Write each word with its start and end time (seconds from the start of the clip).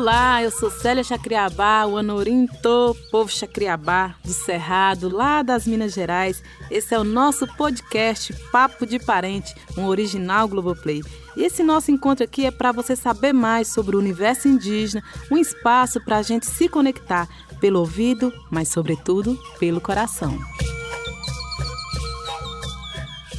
Olá, 0.00 0.40
eu 0.40 0.52
sou 0.52 0.70
Célia 0.70 1.02
Chacriabá, 1.02 1.84
o 1.84 1.96
Anorinto, 1.96 2.96
povo 3.10 3.28
Chacriabá, 3.28 4.14
do 4.24 4.32
Cerrado, 4.32 5.08
lá 5.08 5.42
das 5.42 5.66
Minas 5.66 5.92
Gerais. 5.92 6.40
Esse 6.70 6.94
é 6.94 6.98
o 6.98 7.02
nosso 7.02 7.48
podcast 7.56 8.32
Papo 8.52 8.86
de 8.86 9.00
Parente, 9.00 9.52
um 9.76 9.86
original 9.86 10.46
Globoplay. 10.46 11.02
E 11.36 11.42
esse 11.42 11.64
nosso 11.64 11.90
encontro 11.90 12.22
aqui 12.22 12.46
é 12.46 12.52
para 12.52 12.70
você 12.70 12.94
saber 12.94 13.32
mais 13.32 13.66
sobre 13.66 13.96
o 13.96 13.98
universo 13.98 14.46
indígena, 14.46 15.02
um 15.32 15.36
espaço 15.36 16.00
para 16.04 16.18
a 16.18 16.22
gente 16.22 16.46
se 16.46 16.68
conectar 16.68 17.28
pelo 17.58 17.80
ouvido, 17.80 18.32
mas 18.52 18.68
sobretudo 18.68 19.36
pelo 19.58 19.80
coração. 19.80 20.38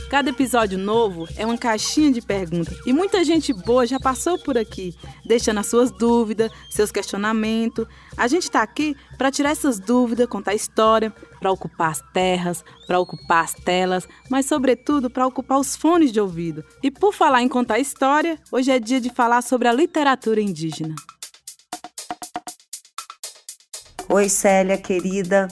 Cada 0.09 0.31
episódio 0.31 0.75
novo 0.75 1.27
é 1.37 1.45
uma 1.45 1.55
caixinha 1.55 2.11
de 2.11 2.19
perguntas 2.19 2.75
e 2.83 2.91
muita 2.91 3.23
gente 3.23 3.53
boa 3.53 3.85
já 3.85 3.99
passou 3.99 4.39
por 4.39 4.57
aqui, 4.57 4.95
deixando 5.23 5.59
as 5.59 5.67
suas 5.67 5.91
dúvidas, 5.91 6.51
seus 6.67 6.91
questionamentos. 6.91 7.85
A 8.17 8.27
gente 8.27 8.43
está 8.43 8.63
aqui 8.63 8.97
para 9.19 9.29
tirar 9.29 9.51
essas 9.51 9.79
dúvidas, 9.79 10.25
contar 10.25 10.55
história, 10.55 11.13
para 11.39 11.51
ocupar 11.51 11.91
as 11.91 12.01
terras, 12.11 12.65
para 12.87 12.99
ocupar 12.99 13.43
as 13.43 13.53
telas, 13.53 14.07
mas 14.31 14.47
sobretudo 14.47 15.11
para 15.11 15.27
ocupar 15.27 15.59
os 15.59 15.75
fones 15.75 16.11
de 16.11 16.19
ouvido. 16.19 16.65
E 16.81 16.89
por 16.89 17.13
falar 17.13 17.43
em 17.43 17.47
contar 17.47 17.77
história, 17.77 18.39
hoje 18.51 18.71
é 18.71 18.79
dia 18.79 18.99
de 18.99 19.11
falar 19.11 19.43
sobre 19.43 19.67
a 19.67 19.71
literatura 19.71 20.41
indígena. 20.41 20.95
Oi, 24.09 24.27
Célia, 24.27 24.75
querida. 24.75 25.47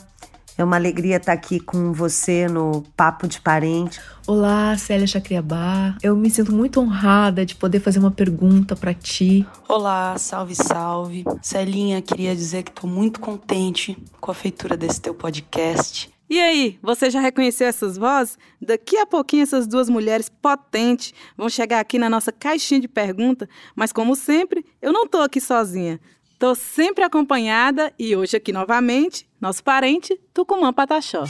É 0.57 0.63
uma 0.63 0.75
alegria 0.75 1.17
estar 1.17 1.33
aqui 1.33 1.59
com 1.59 1.93
você 1.93 2.47
no 2.47 2.81
Papo 2.95 3.27
de 3.27 3.39
Parente. 3.39 4.01
Olá, 4.27 4.77
Célia 4.77 5.07
Chacriabá. 5.07 5.97
Eu 6.03 6.13
me 6.13 6.29
sinto 6.29 6.51
muito 6.51 6.81
honrada 6.81 7.45
de 7.45 7.55
poder 7.55 7.79
fazer 7.79 7.99
uma 7.99 8.11
pergunta 8.11 8.75
para 8.75 8.93
ti. 8.93 9.47
Olá, 9.69 10.17
salve, 10.17 10.53
salve. 10.53 11.23
Celinha, 11.41 12.01
queria 12.01 12.35
dizer 12.35 12.63
que 12.63 12.71
estou 12.71 12.89
muito 12.89 13.21
contente 13.21 13.97
com 14.19 14.29
a 14.29 14.33
feitura 14.33 14.75
desse 14.75 14.99
teu 14.99 15.13
podcast. 15.13 16.09
E 16.29 16.41
aí, 16.41 16.77
você 16.83 17.09
já 17.09 17.21
reconheceu 17.21 17.67
essas 17.67 17.97
vozes? 17.97 18.37
Daqui 18.61 18.97
a 18.97 19.05
pouquinho 19.05 19.43
essas 19.43 19.65
duas 19.65 19.87
mulheres 19.89 20.27
potentes 20.27 21.13
vão 21.37 21.47
chegar 21.47 21.79
aqui 21.79 21.97
na 21.97 22.09
nossa 22.09 22.29
caixinha 22.29 22.81
de 22.81 22.87
pergunta, 22.89 23.47
mas 23.73 23.93
como 23.93 24.13
sempre, 24.13 24.65
eu 24.81 24.91
não 24.91 25.05
estou 25.05 25.21
aqui 25.21 25.39
sozinha. 25.39 26.01
Estou 26.33 26.53
sempre 26.53 27.05
acompanhada 27.05 27.93
e 27.97 28.13
hoje 28.13 28.35
aqui 28.35 28.51
novamente, 28.51 29.25
nosso 29.39 29.63
parente, 29.63 30.19
Tucumã 30.33 30.73
Pataxó. 30.73 31.23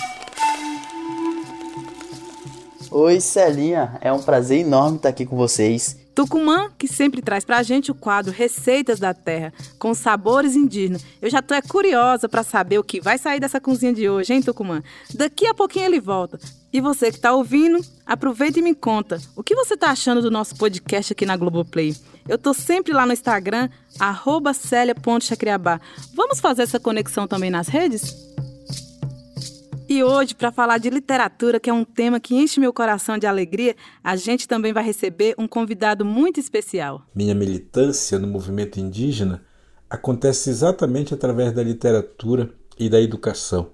Oi, 2.99 3.21
Celinha. 3.21 3.95
É 4.01 4.11
um 4.11 4.23
prazer 4.23 4.61
enorme 4.61 4.97
estar 4.97 5.09
aqui 5.09 5.23
com 5.23 5.37
vocês. 5.37 5.95
Tucumã, 6.15 6.71
que 6.79 6.87
sempre 6.87 7.21
traz 7.21 7.45
pra 7.45 7.61
gente 7.61 7.91
o 7.91 7.93
quadro 7.93 8.33
Receitas 8.33 8.99
da 8.99 9.13
Terra, 9.13 9.53
com 9.77 9.93
sabores 9.93 10.55
indígenas. 10.55 11.05
Eu 11.21 11.29
já 11.29 11.39
tô 11.39 11.53
é 11.53 11.61
curiosa 11.61 12.27
para 12.27 12.41
saber 12.41 12.79
o 12.79 12.83
que 12.83 12.99
vai 12.99 13.19
sair 13.19 13.39
dessa 13.39 13.61
cozinha 13.61 13.93
de 13.93 14.09
hoje, 14.09 14.33
hein, 14.33 14.41
Tucumã? 14.41 14.81
Daqui 15.13 15.45
a 15.45 15.53
pouquinho 15.53 15.85
ele 15.85 15.99
volta. 15.99 16.39
E 16.73 16.81
você 16.81 17.11
que 17.11 17.19
tá 17.19 17.33
ouvindo, 17.33 17.79
aproveita 18.03 18.57
e 18.57 18.63
me 18.63 18.73
conta, 18.73 19.21
o 19.35 19.43
que 19.43 19.53
você 19.53 19.77
tá 19.77 19.91
achando 19.91 20.19
do 20.19 20.31
nosso 20.31 20.55
podcast 20.55 21.13
aqui 21.13 21.23
na 21.23 21.37
Globoplay? 21.37 21.95
Eu 22.27 22.39
tô 22.39 22.51
sempre 22.51 22.93
lá 22.93 23.05
no 23.05 23.13
Instagram, 23.13 23.69
arroba. 23.99 24.53
Vamos 26.15 26.39
fazer 26.39 26.63
essa 26.63 26.79
conexão 26.79 27.27
também 27.27 27.51
nas 27.51 27.67
redes? 27.67 28.26
E 29.89 30.03
hoje, 30.03 30.35
para 30.35 30.51
falar 30.51 30.79
de 30.79 30.89
literatura, 30.89 31.61
que 31.61 31.69
é 31.69 31.73
um 31.73 31.85
tema 31.85 32.19
que 32.19 32.35
enche 32.35 32.59
meu 32.59 32.73
coração 32.73 33.17
de 33.17 33.25
alegria, 33.25 33.73
a 34.03 34.17
gente 34.17 34.45
também 34.45 34.73
vai 34.73 34.83
receber 34.83 35.33
um 35.37 35.47
convidado 35.47 36.03
muito 36.03 36.41
especial. 36.41 37.03
Minha 37.15 37.33
militância 37.33 38.19
no 38.19 38.27
movimento 38.27 38.79
indígena 38.81 39.43
acontece 39.89 40.49
exatamente 40.49 41.13
através 41.13 41.53
da 41.53 41.63
literatura 41.63 42.53
e 42.77 42.89
da 42.89 42.99
educação. 42.99 43.71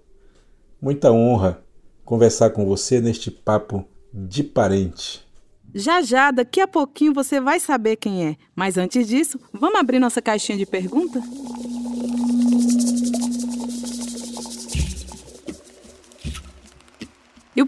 Muita 0.80 1.12
honra 1.12 1.64
conversar 2.06 2.52
com 2.52 2.64
você 2.66 3.02
neste 3.02 3.32
papo 3.32 3.84
de 4.14 4.44
parente. 4.44 5.26
Já 5.74 6.04
já, 6.04 6.30
daqui 6.30 6.62
a 6.62 6.68
pouquinho 6.68 7.14
você 7.14 7.42
vai 7.42 7.60
saber 7.60 7.96
quem 7.96 8.28
é. 8.28 8.36
Mas 8.56 8.78
antes 8.78 9.08
disso, 9.08 9.40
vamos 9.52 9.80
abrir 9.80 9.98
nossa 9.98 10.22
caixinha 10.22 10.58
de 10.58 10.68
perguntas? 10.68 11.24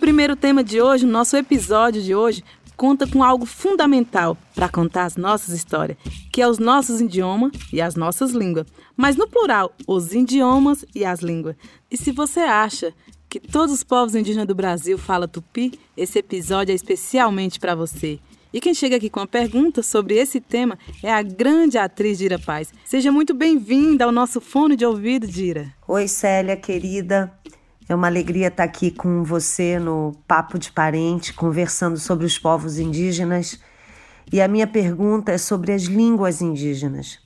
Primeiro 0.05 0.35
tema 0.35 0.63
de 0.63 0.79
hoje, 0.79 1.03
o 1.03 1.09
nosso 1.09 1.35
episódio 1.35 1.99
de 1.99 2.13
hoje, 2.13 2.43
conta 2.77 3.07
com 3.07 3.23
algo 3.23 3.43
fundamental 3.43 4.37
para 4.53 4.69
contar 4.69 5.05
as 5.05 5.15
nossas 5.15 5.55
histórias, 5.55 5.97
que 6.31 6.43
é 6.43 6.47
os 6.47 6.59
nossos 6.59 7.01
idiomas 7.01 7.51
e 7.73 7.81
as 7.81 7.95
nossas 7.95 8.29
línguas. 8.29 8.67
Mas 8.95 9.15
no 9.15 9.27
plural, 9.27 9.73
os 9.87 10.13
idiomas 10.13 10.85
e 10.93 11.03
as 11.03 11.21
línguas. 11.21 11.55
E 11.89 11.97
se 11.97 12.11
você 12.11 12.41
acha 12.41 12.93
que 13.27 13.39
todos 13.39 13.73
os 13.73 13.83
povos 13.83 14.13
indígenas 14.13 14.45
do 14.45 14.53
Brasil 14.53 14.95
falam 14.95 15.27
tupi, 15.27 15.71
esse 15.97 16.19
episódio 16.19 16.71
é 16.71 16.75
especialmente 16.75 17.59
para 17.59 17.73
você. 17.73 18.19
E 18.53 18.61
quem 18.61 18.75
chega 18.75 18.97
aqui 18.97 19.09
com 19.09 19.21
a 19.21 19.27
pergunta 19.27 19.81
sobre 19.81 20.19
esse 20.19 20.39
tema 20.39 20.77
é 21.01 21.11
a 21.11 21.23
grande 21.23 21.79
atriz 21.79 22.19
Dira 22.19 22.37
Paz. 22.37 22.71
Seja 22.85 23.11
muito 23.11 23.33
bem-vinda 23.33 24.05
ao 24.05 24.11
nosso 24.11 24.39
fone 24.39 24.75
de 24.75 24.85
ouvido, 24.85 25.25
Dira. 25.25 25.73
Oi, 25.87 26.07
Célia, 26.07 26.55
querida. 26.55 27.33
É 27.87 27.93
uma 27.93 28.07
alegria 28.07 28.47
estar 28.47 28.63
aqui 28.63 28.89
com 28.89 29.23
você 29.23 29.77
no 29.77 30.13
Papo 30.27 30.57
de 30.57 30.71
Parente, 30.71 31.31
conversando 31.31 31.99
sobre 31.99 32.25
os 32.25 32.39
povos 32.39 32.79
indígenas. 32.79 33.59
E 34.33 34.41
a 34.41 34.47
minha 34.47 34.65
pergunta 34.65 35.31
é 35.31 35.37
sobre 35.37 35.71
as 35.71 35.83
línguas 35.83 36.41
indígenas. 36.41 37.19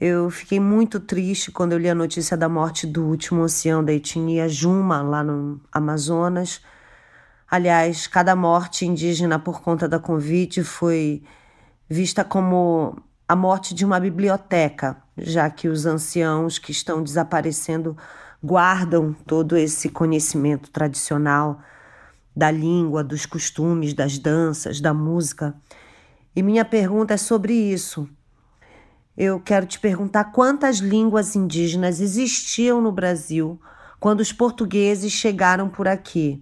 Eu 0.00 0.30
fiquei 0.30 0.58
muito 0.58 0.98
triste 0.98 1.52
quando 1.52 1.72
eu 1.72 1.78
li 1.78 1.90
a 1.90 1.94
notícia 1.94 2.34
da 2.34 2.48
morte 2.48 2.86
do 2.86 3.04
último 3.04 3.42
ancião 3.42 3.84
da 3.84 3.92
etnia 3.92 4.48
Juma, 4.48 5.02
lá 5.02 5.22
no 5.22 5.60
Amazonas. 5.70 6.62
Aliás, 7.50 8.06
cada 8.06 8.34
morte 8.34 8.86
indígena 8.86 9.38
por 9.38 9.60
conta 9.60 9.86
da 9.86 9.98
Covid 9.98 10.64
foi 10.64 11.22
vista 11.86 12.24
como 12.24 12.96
a 13.28 13.36
morte 13.36 13.74
de 13.74 13.84
uma 13.84 14.00
biblioteca, 14.00 14.96
já 15.14 15.50
que 15.50 15.68
os 15.68 15.84
anciãos 15.84 16.58
que 16.58 16.70
estão 16.70 17.02
desaparecendo 17.02 17.94
guardam 18.42 19.12
todo 19.26 19.56
esse 19.56 19.88
conhecimento 19.88 20.70
tradicional 20.70 21.60
da 22.34 22.50
língua, 22.50 23.02
dos 23.02 23.26
costumes, 23.26 23.94
das 23.94 24.18
danças, 24.18 24.80
da 24.80 24.94
música. 24.94 25.54
E 26.34 26.42
minha 26.42 26.64
pergunta 26.64 27.14
é 27.14 27.16
sobre 27.16 27.52
isso 27.52 28.08
eu 29.18 29.40
quero 29.40 29.66
te 29.66 29.80
perguntar 29.80 30.26
quantas 30.26 30.76
línguas 30.76 31.34
indígenas 31.34 32.00
existiam 32.00 32.80
no 32.80 32.92
Brasil 32.92 33.60
quando 33.98 34.20
os 34.20 34.32
portugueses 34.32 35.10
chegaram 35.10 35.68
por 35.68 35.88
aqui. 35.88 36.40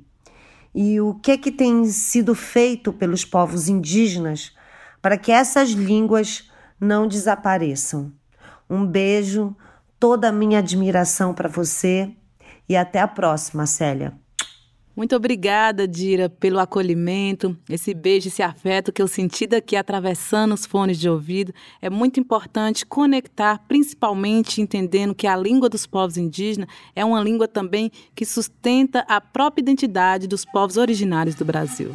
E 0.74 1.00
o 1.00 1.14
que 1.14 1.30
é 1.30 1.38
que 1.38 1.50
tem 1.50 1.86
sido 1.86 2.34
feito 2.34 2.92
pelos 2.92 3.24
povos 3.24 3.66
indígenas 3.66 4.54
para 5.00 5.16
que 5.16 5.32
essas 5.32 5.70
línguas 5.70 6.50
não 6.78 7.08
desapareçam. 7.08 8.12
Um 8.68 8.84
beijo, 8.84 9.56
toda 9.98 10.28
a 10.28 10.32
minha 10.32 10.58
admiração 10.58 11.34
para 11.34 11.48
você 11.48 12.10
e 12.68 12.76
até 12.76 13.00
a 13.00 13.08
próxima, 13.08 13.66
Célia. 13.66 14.12
Muito 14.96 15.14
obrigada, 15.14 15.86
Dira, 15.86 16.30
pelo 16.30 16.58
acolhimento, 16.58 17.54
esse 17.68 17.92
beijo, 17.92 18.28
esse 18.28 18.42
afeto 18.42 18.90
que 18.90 19.02
eu 19.02 19.06
senti 19.06 19.46
daqui 19.46 19.76
atravessando 19.76 20.54
os 20.54 20.64
fones 20.64 20.98
de 20.98 21.06
ouvido. 21.06 21.52
É 21.82 21.90
muito 21.90 22.18
importante 22.18 22.86
conectar, 22.86 23.62
principalmente 23.68 24.62
entendendo 24.62 25.14
que 25.14 25.26
a 25.26 25.36
língua 25.36 25.68
dos 25.68 25.86
povos 25.86 26.16
indígenas 26.16 26.70
é 26.94 27.04
uma 27.04 27.20
língua 27.22 27.46
também 27.46 27.92
que 28.14 28.24
sustenta 28.24 29.00
a 29.00 29.20
própria 29.20 29.60
identidade 29.60 30.26
dos 30.26 30.46
povos 30.46 30.78
originários 30.78 31.34
do 31.34 31.44
Brasil. 31.44 31.94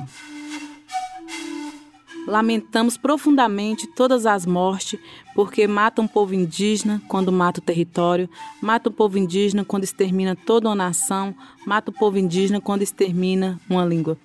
Lamentamos 2.28 2.98
profundamente 2.98 3.88
todas 3.88 4.26
as 4.26 4.46
mortes, 4.46 5.00
porque 5.34 5.68
mata 5.68 6.02
um 6.02 6.08
povo 6.08 6.36
indígena 6.36 7.02
quando 7.08 7.32
mata 7.32 7.60
o 7.60 7.64
território, 7.64 8.30
mata 8.62 8.90
o 8.90 8.92
povo 8.92 9.18
indígena 9.18 9.66
quando 9.66 9.84
extermina 9.84 10.36
toda 10.36 10.70
uma 10.70 10.76
nação, 10.76 11.36
mata 11.66 11.90
o 11.90 11.94
povo 11.94 12.20
indígena 12.20 12.62
quando 12.62 12.84
extermina 12.84 13.60
uma 13.70 13.84
língua. 13.84 14.18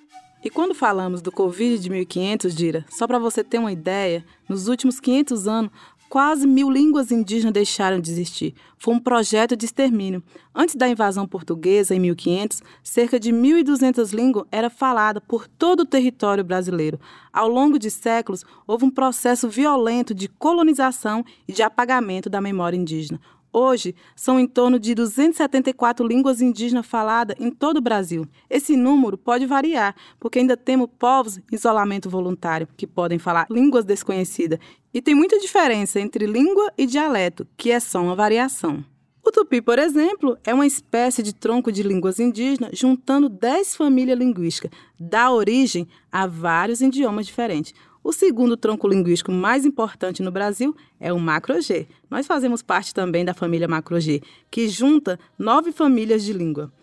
E 0.43 0.49
quando 0.49 0.75
falamos 0.75 1.21
do 1.21 1.31
Covid 1.31 1.79
de 1.79 1.89
1500, 1.89 2.55
Dira, 2.55 2.85
só 2.89 3.07
para 3.07 3.17
você 3.17 3.43
ter 3.43 3.57
uma 3.57 3.71
ideia, 3.71 4.23
nos 4.47 4.67
últimos 4.67 4.99
500 4.99 5.47
anos, 5.47 5.71
quase 6.09 6.47
mil 6.47 6.69
línguas 6.69 7.11
indígenas 7.11 7.53
deixaram 7.53 7.99
de 7.99 8.11
existir. 8.11 8.53
Foi 8.77 8.93
um 8.93 8.99
projeto 8.99 9.55
de 9.55 9.65
extermínio. 9.65 10.23
Antes 10.53 10.75
da 10.75 10.87
invasão 10.87 11.27
portuguesa, 11.27 11.95
em 11.95 11.99
1500, 11.99 12.61
cerca 12.83 13.19
de 13.19 13.31
1.200 13.31 14.13
línguas 14.13 14.45
eram 14.51 14.69
faladas 14.69 15.21
por 15.27 15.47
todo 15.47 15.81
o 15.81 15.85
território 15.85 16.43
brasileiro. 16.43 16.99
Ao 17.31 17.47
longo 17.47 17.77
de 17.77 17.89
séculos, 17.89 18.43
houve 18.65 18.85
um 18.85 18.91
processo 18.91 19.49
violento 19.49 20.13
de 20.13 20.27
colonização 20.27 21.23
e 21.47 21.53
de 21.53 21.63
apagamento 21.63 22.29
da 22.29 22.41
memória 22.41 22.77
indígena. 22.77 23.19
Hoje, 23.51 23.95
são 24.15 24.39
em 24.39 24.45
torno 24.45 24.77
de 24.77 24.93
274 24.93 26.05
línguas 26.05 26.41
indígenas 26.41 26.85
faladas 26.85 27.35
em 27.39 27.49
todo 27.49 27.77
o 27.77 27.81
Brasil. 27.81 28.27
Esse 28.49 28.77
número 28.77 29.17
pode 29.17 29.45
variar, 29.45 29.95
porque 30.19 30.37
ainda 30.37 30.55
temos 30.55 30.87
povos 30.99 31.37
em 31.37 31.41
isolamento 31.51 32.09
voluntário, 32.09 32.67
que 32.77 32.85
podem 32.85 33.17
falar 33.17 33.47
línguas 33.49 33.83
desconhecidas, 33.83 34.59
E 34.97 35.01
tem 35.01 35.13
muita 35.13 35.37
diferença 35.37 35.99
entre 35.99 36.25
língua 36.25 36.73
e 36.75 36.87
dialeto, 36.87 37.47
que 37.55 37.69
é 37.69 37.79
só 37.79 38.01
uma 38.01 38.15
variação. 38.15 38.83
O 39.23 39.31
tupi, 39.31 39.61
por 39.61 39.77
exemplo, 39.77 40.35
é 40.43 40.51
uma 40.51 40.65
espécie 40.65 41.21
de 41.21 41.35
tronco 41.35 41.71
de 41.71 41.83
línguas 41.83 42.19
indígenas 42.19 42.71
juntando 42.73 43.29
10 43.29 43.75
famílias 43.75 44.17
linguísticas, 44.17 44.71
dá 44.99 45.29
origem 45.29 45.87
a 46.11 46.25
vários 46.25 46.81
idiomas 46.81 47.27
diferentes. 47.27 47.75
O 48.03 48.11
segundo 48.11 48.57
tronco 48.57 48.87
linguístico 48.87 49.31
mais 49.31 49.67
importante 49.67 50.23
no 50.23 50.31
Brasil 50.31 50.75
é 50.99 51.13
o 51.13 51.19
Macro-G. 51.19 51.87
Nós 52.09 52.25
fazemos 52.25 52.63
parte 52.63 52.91
também 52.91 53.23
da 53.23 53.35
família 53.35 53.67
Macro-G, 53.67 54.23
que 54.49 54.67
junta 54.67 55.19
nove 55.37 55.71
famílias 55.71 56.23
de 56.23 56.33
língua. 56.33 56.73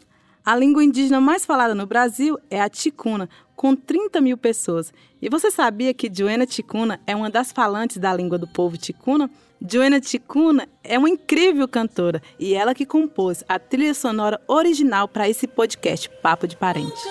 A 0.45 0.55
língua 0.55 0.85
indígena 0.85 1.21
mais 1.21 1.45
falada 1.45 1.75
no 1.75 1.87
Brasil 1.87 2.39
é 2.49 2.61
a 2.61 2.69
ticuna, 2.69 3.29
com 3.57 3.75
30 3.75 4.21
mil 4.21 4.37
pessoas. 4.37 4.93
E 5.21 5.29
você 5.29 5.51
sabia 5.51 5.95
que 5.95 6.11
Joana 6.13 6.47
Ticuna 6.47 7.01
é 7.07 7.15
uma 7.15 7.31
das 7.31 7.53
falantes 7.53 7.99
da 7.99 8.15
língua 8.15 8.39
do 8.39 8.47
povo 8.47 8.77
ticuna? 8.77 9.31
Joana 9.61 10.01
Ticuna 10.01 10.69
é 10.83 10.99
uma 10.99 11.09
incrível 11.09 11.67
cantora 11.67 12.21
e 12.39 12.55
ela 12.55 12.75
que 12.75 12.85
compôs 12.85 13.43
a 13.49 13.59
trilha 13.59 13.95
sonora 13.95 14.41
original 14.47 15.09
para 15.09 15.29
esse 15.29 15.47
podcast 15.47 16.11
Papo 16.23 16.47
de 16.47 16.57
Parente. 16.57 17.03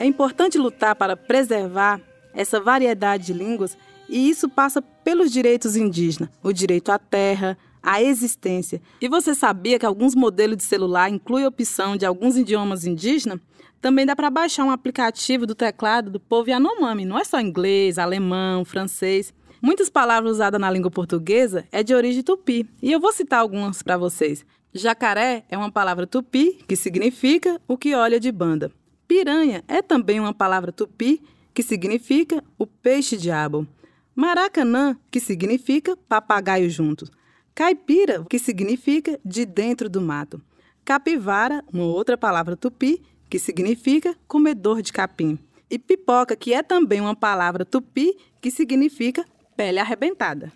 É 0.00 0.04
importante 0.04 0.56
lutar 0.56 0.94
para 0.94 1.16
preservar 1.16 2.00
essa 2.38 2.60
variedade 2.60 3.26
de 3.26 3.32
línguas 3.32 3.76
e 4.08 4.30
isso 4.30 4.48
passa 4.48 4.80
pelos 4.80 5.30
direitos 5.32 5.76
indígenas, 5.76 6.30
o 6.40 6.52
direito 6.52 6.90
à 6.90 6.98
terra, 6.98 7.58
à 7.82 8.00
existência. 8.00 8.80
E 9.00 9.08
você 9.08 9.34
sabia 9.34 9.78
que 9.78 9.84
alguns 9.84 10.14
modelos 10.14 10.56
de 10.56 10.62
celular 10.62 11.10
incluem 11.10 11.44
a 11.44 11.48
opção 11.48 11.96
de 11.96 12.06
alguns 12.06 12.36
idiomas 12.36 12.86
indígenas? 12.86 13.40
Também 13.80 14.06
dá 14.06 14.14
para 14.14 14.30
baixar 14.30 14.64
um 14.64 14.70
aplicativo 14.70 15.46
do 15.46 15.54
teclado 15.54 16.10
do 16.10 16.20
povo 16.20 16.48
Yanomami, 16.48 17.04
não 17.04 17.18
é 17.18 17.24
só 17.24 17.40
inglês, 17.40 17.98
alemão, 17.98 18.64
francês. 18.64 19.34
Muitas 19.60 19.90
palavras 19.90 20.32
usadas 20.32 20.60
na 20.60 20.70
língua 20.70 20.90
portuguesa 20.92 21.66
é 21.72 21.82
de 21.82 21.92
origem 21.92 22.22
tupi, 22.22 22.68
e 22.80 22.92
eu 22.92 23.00
vou 23.00 23.12
citar 23.12 23.40
algumas 23.40 23.82
para 23.82 23.96
vocês. 23.96 24.46
Jacaré 24.72 25.44
é 25.48 25.58
uma 25.58 25.72
palavra 25.72 26.06
tupi 26.06 26.60
que 26.68 26.76
significa 26.76 27.60
o 27.66 27.76
que 27.76 27.94
olha 27.96 28.20
de 28.20 28.30
banda. 28.30 28.70
Piranha 29.08 29.64
é 29.66 29.82
também 29.82 30.20
uma 30.20 30.32
palavra 30.32 30.70
tupi 30.70 31.20
que 31.54 31.62
significa 31.62 32.42
o 32.58 32.66
peixe-diabo. 32.66 33.66
Maracanã, 34.14 34.96
que 35.10 35.20
significa 35.20 35.96
papagaio 36.08 36.68
junto. 36.68 37.10
Caipira, 37.54 38.24
que 38.28 38.38
significa 38.38 39.18
de 39.24 39.44
dentro 39.44 39.88
do 39.88 40.00
mato. 40.00 40.40
Capivara, 40.84 41.64
uma 41.72 41.84
outra 41.84 42.16
palavra 42.16 42.56
tupi, 42.56 43.02
que 43.28 43.38
significa 43.38 44.16
comedor 44.26 44.82
de 44.82 44.92
capim. 44.92 45.38
E 45.70 45.78
pipoca, 45.78 46.34
que 46.34 46.54
é 46.54 46.62
também 46.62 47.00
uma 47.00 47.14
palavra 47.14 47.64
tupi, 47.64 48.16
que 48.40 48.50
significa 48.50 49.24
pele 49.56 49.78
arrebentada. 49.78 50.52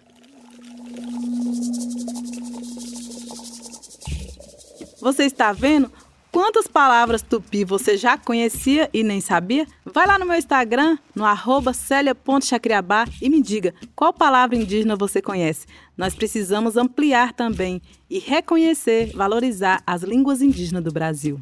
Você 5.01 5.25
está 5.25 5.53
vendo 5.53 5.91
Quantas 6.33 6.67
palavras 6.67 7.21
tupi 7.21 7.63
você 7.63 7.99
já 7.99 8.17
conhecia 8.17 8.89
e 8.91 9.03
nem 9.03 9.21
sabia? 9.21 9.67
Vai 9.85 10.07
lá 10.07 10.19
no 10.19 10.25
meu 10.25 10.35
Instagram, 10.35 10.97
no 11.15 11.27
arroba 11.27 11.75
celia.chacriabá 11.75 13.05
e 13.21 13.29
me 13.29 13.43
diga 13.43 13.75
qual 13.95 14.15
palavra 14.15 14.57
indígena 14.57 14.97
você 14.97 15.21
conhece. 15.21 15.67
Nós 15.95 16.15
precisamos 16.15 16.79
ampliar 16.79 17.35
também 17.35 17.83
e 18.09 18.19
reconhecer, 18.19 19.13
valorizar 19.15 19.83
as 19.87 20.03
línguas 20.03 20.41
indígenas 20.41 20.83
do 20.83 20.91
Brasil. 20.91 21.39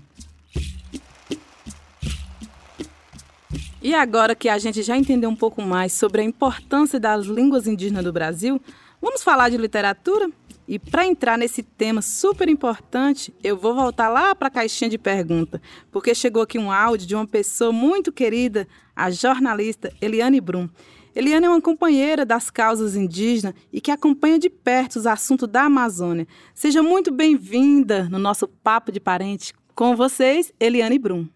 E 3.80 3.94
agora 3.94 4.34
que 4.34 4.48
a 4.48 4.58
gente 4.58 4.82
já 4.82 4.96
entendeu 4.96 5.30
um 5.30 5.36
pouco 5.36 5.62
mais 5.62 5.92
sobre 5.92 6.20
a 6.20 6.24
importância 6.24 6.98
das 6.98 7.26
línguas 7.26 7.68
indígenas 7.68 8.02
do 8.02 8.12
Brasil, 8.12 8.60
vamos 9.00 9.22
falar 9.22 9.50
de 9.50 9.56
literatura? 9.56 10.28
E 10.70 10.78
para 10.78 11.04
entrar 11.04 11.36
nesse 11.36 11.64
tema 11.64 12.00
super 12.00 12.48
importante, 12.48 13.34
eu 13.42 13.56
vou 13.56 13.74
voltar 13.74 14.08
lá 14.08 14.36
para 14.36 14.46
a 14.46 14.50
caixinha 14.52 14.88
de 14.88 14.96
pergunta, 14.96 15.60
porque 15.90 16.14
chegou 16.14 16.42
aqui 16.42 16.60
um 16.60 16.70
áudio 16.70 17.08
de 17.08 17.14
uma 17.16 17.26
pessoa 17.26 17.72
muito 17.72 18.12
querida, 18.12 18.68
a 18.94 19.10
jornalista 19.10 19.92
Eliane 20.00 20.40
Brum. 20.40 20.68
Eliane 21.12 21.46
é 21.46 21.48
uma 21.48 21.60
companheira 21.60 22.24
das 22.24 22.50
causas 22.50 22.94
indígenas 22.94 23.52
e 23.72 23.80
que 23.80 23.90
acompanha 23.90 24.38
de 24.38 24.48
perto 24.48 24.94
os 24.94 25.08
assuntos 25.08 25.48
da 25.48 25.62
Amazônia. 25.62 26.24
Seja 26.54 26.84
muito 26.84 27.10
bem-vinda 27.10 28.08
no 28.08 28.20
nosso 28.20 28.46
Papo 28.46 28.92
de 28.92 29.00
Parente. 29.00 29.52
Com 29.74 29.96
vocês, 29.96 30.52
Eliane 30.60 31.00
Brum. 31.00 31.26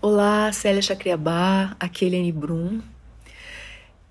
Olá, 0.00 0.52
Célia 0.52 0.80
Chacriabá, 0.80 1.76
aqui 1.80 2.04
é 2.04 2.08
Eliane 2.08 2.30
Brum. 2.30 2.80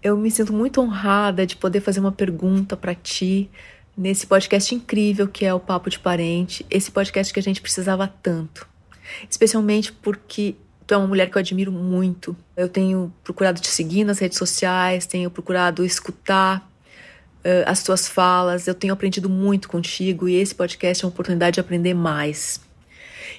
Eu 0.03 0.17
me 0.17 0.29
sinto 0.29 0.51
muito 0.51 0.81
honrada 0.81 1.47
de 1.47 1.55
poder 1.55 1.79
fazer 1.79 2.01
uma 2.01 2.11
pergunta 2.11 2.75
para 2.75 2.93
ti 2.93 3.49
nesse 3.95 4.25
podcast 4.25 4.73
incrível 4.73 5.27
que 5.27 5.45
é 5.45 5.53
o 5.53 5.59
Papo 5.59 5.89
de 5.89 5.99
Parente, 5.99 6.65
esse 6.69 6.91
podcast 6.91 7.33
que 7.33 7.39
a 7.39 7.43
gente 7.43 7.61
precisava 7.61 8.07
tanto. 8.07 8.67
Especialmente 9.29 9.91
porque 9.91 10.55
tu 10.85 10.93
é 10.93 10.97
uma 10.97 11.07
mulher 11.07 11.29
que 11.29 11.37
eu 11.37 11.39
admiro 11.39 11.71
muito. 11.71 12.35
Eu 12.55 12.67
tenho 12.67 13.13
procurado 13.23 13.61
te 13.61 13.67
seguir 13.67 14.03
nas 14.03 14.19
redes 14.19 14.37
sociais, 14.37 15.05
tenho 15.05 15.29
procurado 15.29 15.85
escutar 15.85 16.69
uh, 17.39 17.63
as 17.65 17.83
tuas 17.83 18.07
falas, 18.07 18.67
eu 18.67 18.73
tenho 18.73 18.93
aprendido 18.93 19.29
muito 19.29 19.67
contigo 19.67 20.27
e 20.27 20.35
esse 20.35 20.55
podcast 20.55 21.03
é 21.03 21.05
uma 21.05 21.11
oportunidade 21.11 21.55
de 21.55 21.59
aprender 21.59 21.93
mais. 21.93 22.61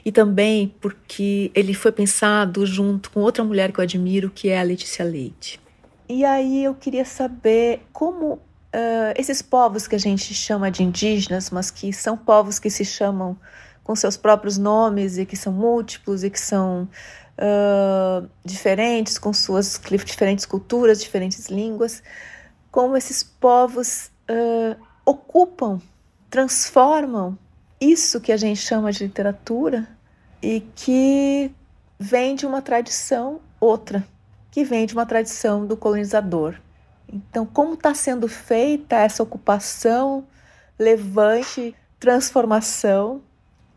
E 0.05 0.13
também 0.13 0.75
porque 0.81 1.51
ele 1.55 1.75
foi 1.75 1.91
pensado 1.91 2.65
junto 2.67 3.11
com 3.11 3.21
outra 3.21 3.43
mulher 3.43 3.73
que 3.73 3.81
eu 3.81 3.83
admiro, 3.83 4.31
que 4.31 4.49
é 4.49 4.59
a 4.59 4.63
Letícia 4.63 5.05
Leite. 5.05 5.61
E 6.09 6.25
aí 6.25 6.65
eu 6.65 6.75
queria 6.75 7.05
saber 7.05 7.81
como 7.93 8.39
uh, 8.75 9.15
esses 9.17 9.41
povos 9.41 9.87
que 9.87 9.95
a 9.95 9.99
gente 9.99 10.35
chama 10.35 10.71
de 10.71 10.83
indígenas, 10.83 11.51
mas 11.51 11.71
que 11.71 11.93
são 11.93 12.17
povos 12.17 12.59
que 12.59 12.69
se 12.69 12.85
chamam 12.85 13.39
com 13.85 13.95
seus 13.95 14.17
próprios 14.17 14.59
nomes 14.59 15.17
e 15.19 15.25
que 15.25 15.37
são 15.37 15.53
múltiplos 15.53 16.25
e 16.25 16.31
que 16.31 16.41
são 16.41 16.89
uh, 17.39 18.29
diferentes, 18.45 19.19
com 19.19 19.33
suas 19.33 19.81
diferentes 20.05 20.45
culturas, 20.45 21.01
diferentes 21.01 21.47
línguas, 21.47 22.03
como 22.71 22.97
esses 22.97 23.23
povos 23.23 24.11
uh, 24.29 24.77
ocupam, 25.05 25.81
transformam 26.29 27.39
isso 27.81 28.21
que 28.21 28.33
a 28.33 28.37
gente 28.37 28.61
chama 28.61 28.91
de 28.91 29.05
literatura 29.05 29.87
e 30.43 30.61
que 30.75 31.51
vem 31.99 32.35
de 32.35 32.47
uma 32.47 32.63
tradição 32.63 33.41
outra, 33.61 34.05
que 34.51 34.65
vem 34.65 34.87
de 34.87 34.95
uma 34.95 35.07
tradição 35.07 35.67
do 35.67 35.77
colonizador. 35.77 36.57
Então, 37.09 37.47
como 37.47 37.75
está 37.75 37.95
sendo 37.95 38.29
feita 38.29 38.97
essa 38.97 39.23
ocupação, 39.23 40.27
levante, 40.79 41.75
transformação 42.01 43.23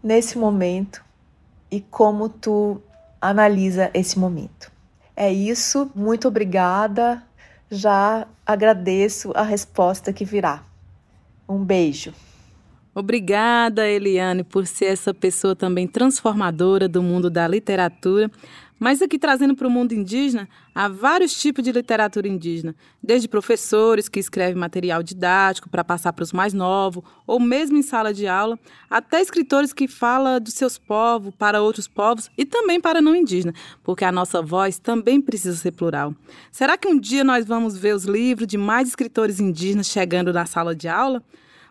nesse 0.02 0.38
momento 0.38 1.04
e 1.70 1.82
como 1.82 2.30
tu 2.30 2.82
analisa 3.22 3.92
esse 3.94 4.18
momento? 4.18 4.72
É 5.16 5.32
isso, 5.32 5.92
muito 5.96 6.28
obrigada. 6.28 7.24
Já 7.70 8.28
agradeço 8.46 9.32
a 9.36 9.42
resposta 9.42 10.14
que 10.14 10.24
virá. 10.24 10.64
Um 11.50 11.64
beijo. 11.64 12.14
Obrigada, 12.94 13.88
Eliane, 13.88 14.44
por 14.44 14.66
ser 14.66 14.86
essa 14.86 15.14
pessoa 15.14 15.56
também 15.56 15.88
transformadora 15.88 16.88
do 16.88 17.04
mundo 17.04 17.30
da 17.30 17.48
literatura. 17.48 18.32
Mas 18.80 19.02
aqui 19.02 19.18
trazendo 19.18 19.56
para 19.56 19.68
o 19.68 19.72
mundo 19.72 19.94
indígena, 19.94 20.48
há 20.74 20.88
vários 20.88 21.34
tipos 21.34 21.64
de 21.64 21.72
literatura 21.72 22.28
indígena, 22.28 22.76
desde 23.02 23.28
professores 23.28 24.08
que 24.08 24.20
escrevem 24.20 24.56
material 24.56 25.02
didático 25.02 25.70
para 25.70 25.84
passar 25.84 26.14
para 26.14 26.24
os 26.24 26.32
mais 26.32 26.54
novos, 26.54 27.04
ou 27.26 27.40
mesmo 27.40 27.78
em 27.78 27.82
sala 27.82 28.14
de 28.14 28.28
aula, 28.28 28.58
até 28.90 29.20
escritores 29.22 29.74
que 29.74 29.88
falam 29.88 30.40
dos 30.40 30.54
seus 30.54 30.78
povos 30.78 31.34
para 31.36 31.62
outros 31.62 31.88
povos 31.88 32.30
e 32.38 32.46
também 32.46 32.80
para 32.80 33.02
não 33.02 33.16
indígena, 33.16 33.54
porque 33.84 34.06
a 34.06 34.12
nossa 34.12 34.42
voz 34.42 34.78
também 34.78 35.20
precisa 35.20 35.58
ser 35.58 35.72
plural. 35.72 36.14
Será 36.52 36.78
que 36.78 36.88
um 36.88 37.00
dia 37.00 37.24
nós 37.24 37.46
vamos 37.46 37.78
ver 37.78 37.96
os 37.96 38.04
livros 38.06 38.48
de 38.48 38.58
mais 38.58 38.88
escritores 38.88 39.40
indígenas 39.40 39.88
chegando 39.88 40.32
na 40.32 40.46
sala 40.46 40.76
de 40.76 40.88
aula? 40.88 41.24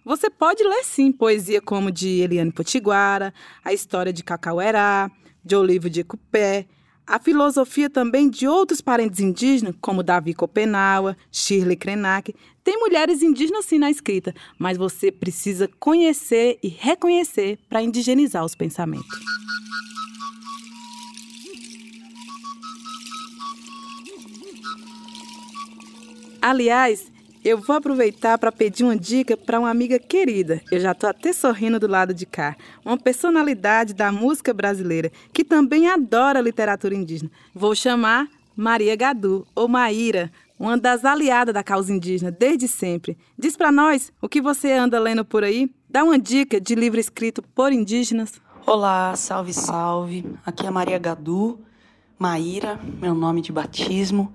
Você 0.05 0.31
pode 0.31 0.63
ler 0.63 0.85
sim 0.85 1.11
poesia 1.11 1.61
como 1.61 1.91
de 1.91 2.21
Eliane 2.21 2.53
Potiguara, 2.53 3.35
a 3.65 3.73
história 3.73 4.13
de 4.13 4.23
Cacauerá, 4.23 5.11
de 5.45 5.57
Olivo 5.57 5.91
de 5.91 6.01
Ecupé, 6.01 6.67
a 7.07 7.21
filosofia 7.21 7.89
também 7.89 8.29
de 8.29 8.49
outros 8.49 8.81
parentes 8.81 9.21
indígenas, 9.21 9.75
como 9.81 10.03
Davi 10.03 10.35
Copenaua, 10.35 11.17
Shirley 11.31 11.77
Krenak, 11.77 12.35
tem 12.65 12.79
mulheres 12.81 13.23
indígenas 13.23 13.65
sim 13.65 13.79
na 13.79 13.91
escrita, 13.91 14.35
mas 14.59 14.77
você 14.77 15.13
precisa 15.13 15.71
conhecer 15.79 16.59
e 16.63 16.69
reconhecer 16.69 17.61
para 17.69 17.81
indigenizar 17.81 18.45
os 18.45 18.57
pensamentos. 18.57 19.21
Aliás, 26.43 27.11
Eu 27.49 27.59
vou 27.59 27.76
aproveitar 27.76 28.37
para 28.38 28.50
pedir 28.50 28.83
uma 28.83 28.97
dica 28.97 29.37
para 29.37 29.61
uma 29.61 29.71
amiga 29.71 30.00
querida. 30.00 30.61
Eu 30.69 30.81
já 30.81 30.91
estou 30.91 31.09
até 31.09 31.33
sorrindo 31.33 31.79
do 31.79 31.87
lado 31.87 32.12
de 32.12 32.26
cá. 32.26 32.57
Uma 32.85 32.99
personalidade 32.99 33.95
da 33.95 34.11
música 34.11 34.53
brasileira 34.53 35.12
que 35.33 35.45
também 35.45 35.88
adora 35.88 36.41
literatura 36.41 36.93
indígena. 36.93 37.31
Vou 37.55 37.73
chamar 37.73 38.26
Maria 38.57 38.97
Gadu, 38.97 39.47
ou 39.55 39.69
Maíra, 39.69 40.29
uma 40.59 40.76
das 40.76 41.05
aliadas 41.05 41.55
da 41.55 41.62
causa 41.62 41.93
indígena 41.93 42.33
desde 42.33 42.67
sempre. 42.67 43.17
Diz 43.38 43.57
para 43.57 43.71
nós 43.71 44.12
o 44.21 44.29
que 44.29 44.41
você 44.41 44.73
anda 44.73 44.99
lendo 44.99 45.25
por 45.25 45.45
aí. 45.45 45.71
Dá 45.88 46.03
uma 46.03 46.19
dica 46.19 46.61
de 46.61 46.75
livro 46.75 46.99
escrito 46.99 47.45
por 47.55 47.73
indígenas. 47.73 48.41
Olá, 48.67 49.15
salve, 49.15 49.55
salve. 49.55 50.26
Aqui 50.45 50.67
é 50.67 50.71
Maria 50.73 50.99
Gadu, 50.99 51.61
Maíra, 52.19 52.81
meu 53.00 53.15
nome 53.15 53.41
de 53.41 53.53
batismo. 53.53 54.35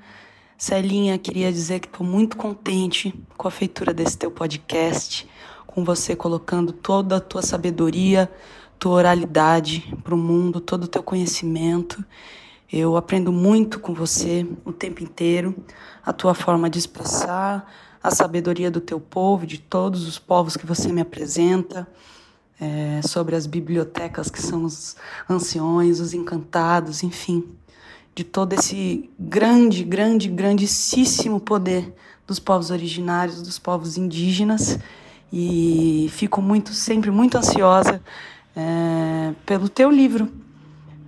Celinha, 0.62 1.18
queria 1.18 1.52
dizer 1.52 1.80
que 1.80 1.88
estou 1.88 2.06
muito 2.06 2.38
contente 2.38 3.12
com 3.36 3.48
a 3.48 3.52
feitura 3.52 3.92
desse 3.92 4.16
teu 4.16 4.30
podcast, 4.30 5.28
com 5.66 5.84
você 5.84 6.16
colocando 6.16 6.72
toda 6.72 7.16
a 7.16 7.20
tua 7.20 7.42
sabedoria, 7.42 8.32
tua 8.78 8.92
oralidade 8.92 9.92
para 10.04 10.14
o 10.14 10.18
mundo, 10.20 10.62
todo 10.62 10.84
o 10.84 10.88
teu 10.88 11.02
conhecimento. 11.02 12.06
Eu 12.72 12.96
aprendo 12.96 13.32
muito 13.32 13.80
com 13.80 13.92
você 13.92 14.46
o 14.64 14.72
tempo 14.72 15.02
inteiro, 15.04 15.56
a 16.06 16.14
tua 16.14 16.36
forma 16.36 16.70
de 16.70 16.78
expressar, 16.78 17.68
a 18.04 18.12
sabedoria 18.12 18.70
do 18.70 18.80
teu 18.80 19.00
povo, 19.00 19.48
de 19.48 19.58
todos 19.58 20.08
os 20.08 20.20
povos 20.20 20.56
que 20.56 20.68
você 20.68 20.94
me 20.94 21.02
apresenta, 21.02 21.88
é, 22.60 23.02
sobre 23.02 23.36
as 23.36 23.48
bibliotecas 23.48 24.30
que 24.30 24.40
são 24.40 24.66
os 24.66 24.96
anciões, 25.28 26.00
os 26.00 26.14
encantados, 26.14 27.02
enfim 27.02 27.58
de 28.14 28.24
todo 28.24 28.54
esse 28.54 29.10
grande, 29.20 29.84
grande, 29.84 30.28
grandíssimo 30.30 31.40
poder 31.40 31.94
dos 32.28 32.40
povos 32.40 32.72
originários, 32.72 33.42
dos 33.42 33.58
povos 33.58 33.98
indígenas, 33.98 34.80
e 35.32 36.08
fico 36.12 36.42
muito, 36.42 36.74
sempre 36.74 37.10
muito 37.10 37.38
ansiosa 37.38 38.02
é, 38.56 39.34
pelo 39.46 39.70
teu 39.70 39.90
livro. 39.90 40.32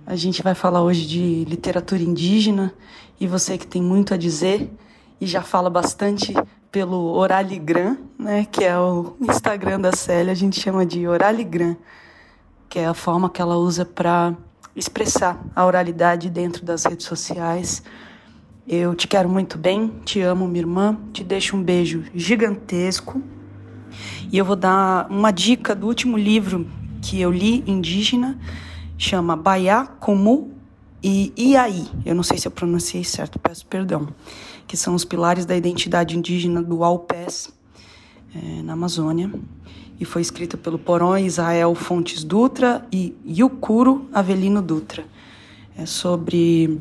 A 0.06 0.16
gente 0.16 0.42
vai 0.42 0.54
falar 0.54 0.82
hoje 0.82 1.06
de 1.06 1.44
literatura 1.44 2.02
indígena 2.02 2.74
e 3.20 3.26
você 3.26 3.56
que 3.56 3.66
tem 3.66 3.82
muito 3.82 4.12
a 4.12 4.16
dizer 4.16 4.70
e 5.20 5.26
já 5.26 5.42
fala 5.42 5.70
bastante 5.70 6.34
pelo 6.70 7.14
Oraligram, 7.14 7.96
né, 8.18 8.44
que 8.44 8.64
é 8.64 8.76
o 8.78 9.16
Instagram 9.20 9.80
da 9.80 9.92
Célia, 9.92 10.32
a 10.32 10.36
gente 10.36 10.60
chama 10.60 10.84
de 10.84 11.06
Oraligram, 11.06 11.76
que 12.68 12.78
é 12.80 12.86
a 12.86 12.94
forma 12.94 13.30
que 13.30 13.40
ela 13.40 13.56
usa 13.56 13.84
para 13.84 14.34
expressar 14.76 15.42
a 15.54 15.64
oralidade 15.64 16.28
dentro 16.28 16.64
das 16.64 16.84
redes 16.84 17.06
sociais. 17.06 17.82
Eu 18.66 18.94
te 18.94 19.06
quero 19.06 19.28
muito 19.28 19.58
bem, 19.58 19.92
te 20.04 20.20
amo, 20.20 20.46
minha 20.48 20.62
irmã, 20.62 20.98
te 21.12 21.22
deixo 21.22 21.56
um 21.56 21.62
beijo 21.62 22.04
gigantesco. 22.14 23.22
E 24.32 24.38
eu 24.38 24.44
vou 24.44 24.56
dar 24.56 25.06
uma 25.10 25.30
dica 25.30 25.74
do 25.74 25.86
último 25.86 26.16
livro 26.16 26.66
que 27.00 27.20
eu 27.20 27.30
li 27.30 27.62
indígena, 27.66 28.38
chama 28.96 29.36
Baiá 29.36 29.86
Comu 29.86 30.52
e 31.02 31.32
Iaí. 31.38 31.86
Eu 32.04 32.14
não 32.14 32.22
sei 32.22 32.38
se 32.38 32.48
eu 32.48 32.50
pronunciei 32.50 33.04
certo, 33.04 33.38
peço 33.38 33.66
perdão. 33.66 34.08
Que 34.66 34.76
são 34.76 34.94
os 34.94 35.04
pilares 35.04 35.44
da 35.44 35.54
identidade 35.54 36.16
indígena 36.16 36.62
do 36.62 36.82
Alpés, 36.82 37.52
é, 38.34 38.62
na 38.62 38.72
Amazônia 38.72 39.30
e 39.98 40.04
foi 40.04 40.22
escrita 40.22 40.56
pelo 40.56 40.78
Porão 40.78 41.16
Israel 41.16 41.74
Fontes 41.74 42.24
Dutra 42.24 42.86
e 42.92 43.14
Yukuro 43.26 44.08
Avelino 44.12 44.60
Dutra. 44.60 45.04
É 45.76 45.86
sobre 45.86 46.80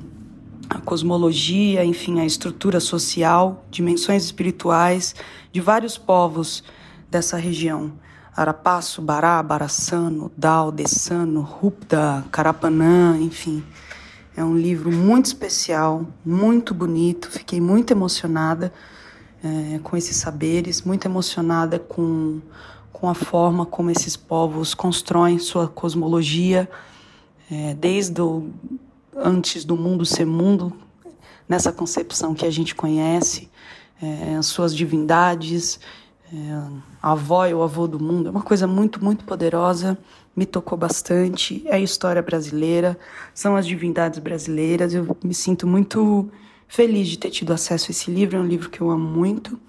a 0.70 0.80
cosmologia, 0.80 1.84
enfim, 1.86 2.20
a 2.20 2.26
estrutura 2.26 2.80
social, 2.80 3.66
dimensões 3.70 4.24
espirituais 4.24 5.16
de 5.52 5.62
vários 5.62 5.98
povos 5.98 6.64
dessa 7.10 7.38
região. 7.38 7.94
Arapaço, 8.36 9.02
Bará, 9.02 9.42
Baraçano, 9.44 10.32
Dal, 10.36 10.72
Dessano, 10.72 11.42
Rupda, 11.42 12.26
Carapanã, 12.32 13.18
enfim. 13.20 13.64
É 14.36 14.44
um 14.44 14.58
livro 14.58 14.92
muito 14.92 15.28
especial, 15.28 16.08
muito 16.26 16.74
bonito, 16.74 17.30
fiquei 17.30 17.62
muito 17.62 17.92
emocionada 17.92 18.74
é, 19.44 19.80
com 19.84 19.96
esses 19.96 20.18
saberes, 20.18 20.82
muito 20.82 21.06
emocionada 21.06 21.78
com 21.78 22.42
com 23.04 23.10
a 23.10 23.14
forma 23.14 23.66
como 23.66 23.92
esses 23.92 24.16
povos 24.16 24.74
constroem 24.74 25.38
sua 25.38 25.68
cosmologia, 25.68 26.70
é, 27.52 27.74
desde 27.74 28.22
o, 28.22 28.50
antes 29.14 29.66
do 29.66 29.76
mundo 29.76 30.06
ser 30.06 30.26
mundo, 30.26 30.72
nessa 31.46 31.70
concepção 31.74 32.34
que 32.34 32.46
a 32.46 32.50
gente 32.50 32.74
conhece, 32.74 33.50
é, 34.02 34.38
as 34.38 34.46
suas 34.46 34.74
divindades, 34.74 35.82
é, 36.32 36.38
avó 37.02 37.46
e 37.46 37.54
o 37.54 37.62
avô 37.62 37.90
do 37.90 38.00
mundo, 38.02 38.30
é 38.30 38.32
uma 38.32 38.42
coisa 38.42 38.66
muito, 38.66 39.04
muito 39.04 39.26
poderosa, 39.26 39.98
me 40.34 40.46
tocou 40.46 40.78
bastante, 40.78 41.62
é 41.66 41.76
a 41.76 41.80
história 41.82 42.22
brasileira, 42.22 42.98
são 43.34 43.58
as 43.58 43.68
divindades 43.68 44.20
brasileiras, 44.20 44.94
eu 44.94 45.18
me 45.22 45.34
sinto 45.34 45.68
muito 45.68 46.30
feliz 46.70 47.10
de 47.10 47.18
ter 47.18 47.32
tido 47.32 47.52
acesso 47.52 47.88
a 47.90 47.92
esse 47.92 48.10
livro, 48.10 48.38
é 48.38 48.40
um 48.40 48.48
livro 48.48 48.70
que 48.70 48.80
eu 48.80 48.90
amo 48.90 49.06
muito. 49.06 49.60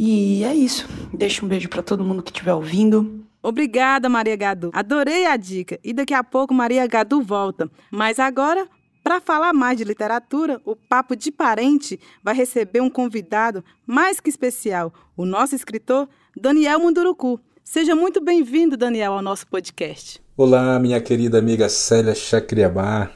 E 0.00 0.44
é 0.44 0.54
isso. 0.54 0.88
Deixa 1.12 1.44
um 1.44 1.48
beijo 1.48 1.68
para 1.68 1.82
todo 1.82 2.04
mundo 2.04 2.22
que 2.22 2.30
estiver 2.30 2.54
ouvindo. 2.54 3.24
Obrigada, 3.42 4.08
Maria 4.08 4.36
Gadu. 4.36 4.70
Adorei 4.72 5.26
a 5.26 5.36
dica. 5.36 5.76
E 5.82 5.92
daqui 5.92 6.14
a 6.14 6.22
pouco 6.22 6.54
Maria 6.54 6.86
Gadu 6.86 7.20
volta. 7.20 7.68
Mas 7.90 8.20
agora, 8.20 8.68
para 9.02 9.20
falar 9.20 9.52
mais 9.52 9.76
de 9.76 9.82
literatura, 9.82 10.60
o 10.64 10.76
Papo 10.76 11.16
de 11.16 11.32
Parente 11.32 11.98
vai 12.22 12.32
receber 12.32 12.80
um 12.80 12.88
convidado 12.88 13.64
mais 13.84 14.20
que 14.20 14.30
especial, 14.30 14.94
o 15.16 15.26
nosso 15.26 15.56
escritor 15.56 16.08
Daniel 16.40 16.78
Munduruku. 16.78 17.40
Seja 17.64 17.96
muito 17.96 18.20
bem-vindo, 18.20 18.76
Daniel, 18.76 19.14
ao 19.14 19.22
nosso 19.22 19.48
podcast. 19.48 20.22
Olá, 20.36 20.78
minha 20.78 21.00
querida 21.00 21.40
amiga 21.40 21.68
Célia 21.68 22.14
Chacriabá. 22.14 23.10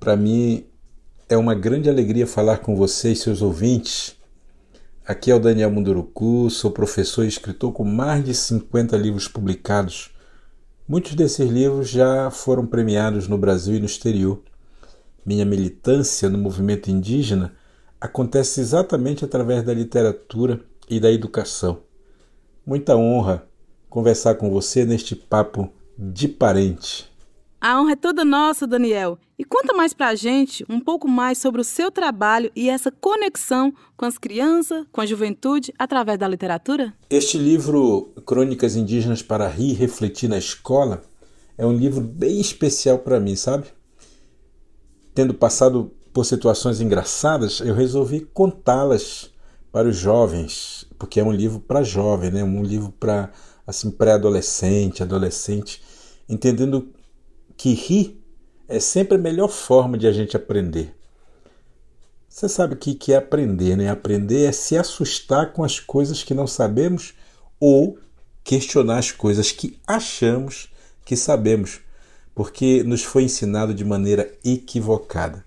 Para 0.00 0.16
mim 0.16 0.64
é 1.28 1.36
uma 1.36 1.54
grande 1.54 1.88
alegria 1.88 2.26
falar 2.26 2.58
com 2.58 2.74
vocês, 2.74 3.20
seus 3.20 3.40
ouvintes 3.40 4.20
Aqui 5.04 5.32
é 5.32 5.34
o 5.34 5.40
Daniel 5.40 5.68
Munduruku, 5.68 6.48
sou 6.48 6.70
professor 6.70 7.24
e 7.24 7.28
escritor 7.28 7.72
com 7.72 7.82
mais 7.82 8.24
de 8.24 8.32
50 8.32 8.96
livros 8.96 9.26
publicados. 9.26 10.12
Muitos 10.86 11.16
desses 11.16 11.50
livros 11.50 11.88
já 11.88 12.30
foram 12.30 12.64
premiados 12.64 13.26
no 13.26 13.36
Brasil 13.36 13.74
e 13.74 13.80
no 13.80 13.86
exterior. 13.86 14.40
Minha 15.26 15.44
militância 15.44 16.28
no 16.28 16.38
movimento 16.38 16.88
indígena 16.88 17.52
acontece 18.00 18.60
exatamente 18.60 19.24
através 19.24 19.64
da 19.64 19.74
literatura 19.74 20.60
e 20.88 21.00
da 21.00 21.10
educação. 21.10 21.80
Muita 22.64 22.96
honra 22.96 23.44
conversar 23.90 24.36
com 24.36 24.52
você 24.52 24.84
neste 24.84 25.16
papo 25.16 25.68
de 25.98 26.28
parente. 26.28 27.11
A 27.64 27.80
honra 27.80 27.92
é 27.92 27.96
toda 27.96 28.24
nossa, 28.24 28.66
Daniel. 28.66 29.16
E 29.38 29.44
conta 29.44 29.72
mais 29.72 29.94
pra 29.94 30.16
gente 30.16 30.66
um 30.68 30.80
pouco 30.80 31.06
mais 31.06 31.38
sobre 31.38 31.60
o 31.60 31.64
seu 31.64 31.92
trabalho 31.92 32.50
e 32.56 32.68
essa 32.68 32.90
conexão 32.90 33.72
com 33.96 34.04
as 34.04 34.18
crianças, 34.18 34.84
com 34.90 35.00
a 35.00 35.06
juventude, 35.06 35.72
através 35.78 36.18
da 36.18 36.26
literatura. 36.26 36.92
Este 37.08 37.38
livro, 37.38 38.12
Crônicas 38.26 38.74
Indígenas 38.74 39.22
para 39.22 39.46
Rir 39.46 39.70
e 39.70 39.74
Refletir 39.74 40.28
na 40.28 40.38
Escola, 40.38 41.04
é 41.56 41.64
um 41.64 41.72
livro 41.72 42.00
bem 42.00 42.40
especial 42.40 42.98
para 42.98 43.20
mim, 43.20 43.36
sabe? 43.36 43.68
Tendo 45.14 45.32
passado 45.32 45.92
por 46.12 46.26
situações 46.26 46.80
engraçadas, 46.80 47.60
eu 47.60 47.76
resolvi 47.76 48.22
contá-las 48.22 49.30
para 49.70 49.88
os 49.88 49.96
jovens, 49.96 50.84
porque 50.98 51.20
é 51.20 51.24
um 51.24 51.30
livro 51.30 51.60
para 51.60 51.84
jovem, 51.84 52.32
né? 52.32 52.42
Um 52.42 52.64
livro 52.64 52.90
para 52.98 53.30
assim 53.64 53.88
pré-adolescente, 53.88 55.00
adolescente, 55.04 55.80
entendendo 56.28 56.92
que 57.62 57.74
rir 57.74 58.20
é 58.66 58.80
sempre 58.80 59.14
a 59.14 59.20
melhor 59.20 59.46
forma 59.46 59.96
de 59.96 60.08
a 60.08 60.10
gente 60.10 60.36
aprender. 60.36 60.92
Você 62.28 62.48
sabe 62.48 62.74
o 62.74 62.76
que 62.76 63.12
é 63.12 63.16
aprender, 63.16 63.76
né? 63.76 63.88
Aprender 63.88 64.46
é 64.46 64.50
se 64.50 64.76
assustar 64.76 65.52
com 65.52 65.62
as 65.62 65.78
coisas 65.78 66.24
que 66.24 66.34
não 66.34 66.48
sabemos 66.48 67.14
ou 67.60 67.96
questionar 68.42 68.98
as 68.98 69.12
coisas 69.12 69.52
que 69.52 69.78
achamos 69.86 70.72
que 71.04 71.14
sabemos, 71.14 71.78
porque 72.34 72.82
nos 72.82 73.04
foi 73.04 73.22
ensinado 73.22 73.72
de 73.72 73.84
maneira 73.84 74.36
equivocada. 74.44 75.44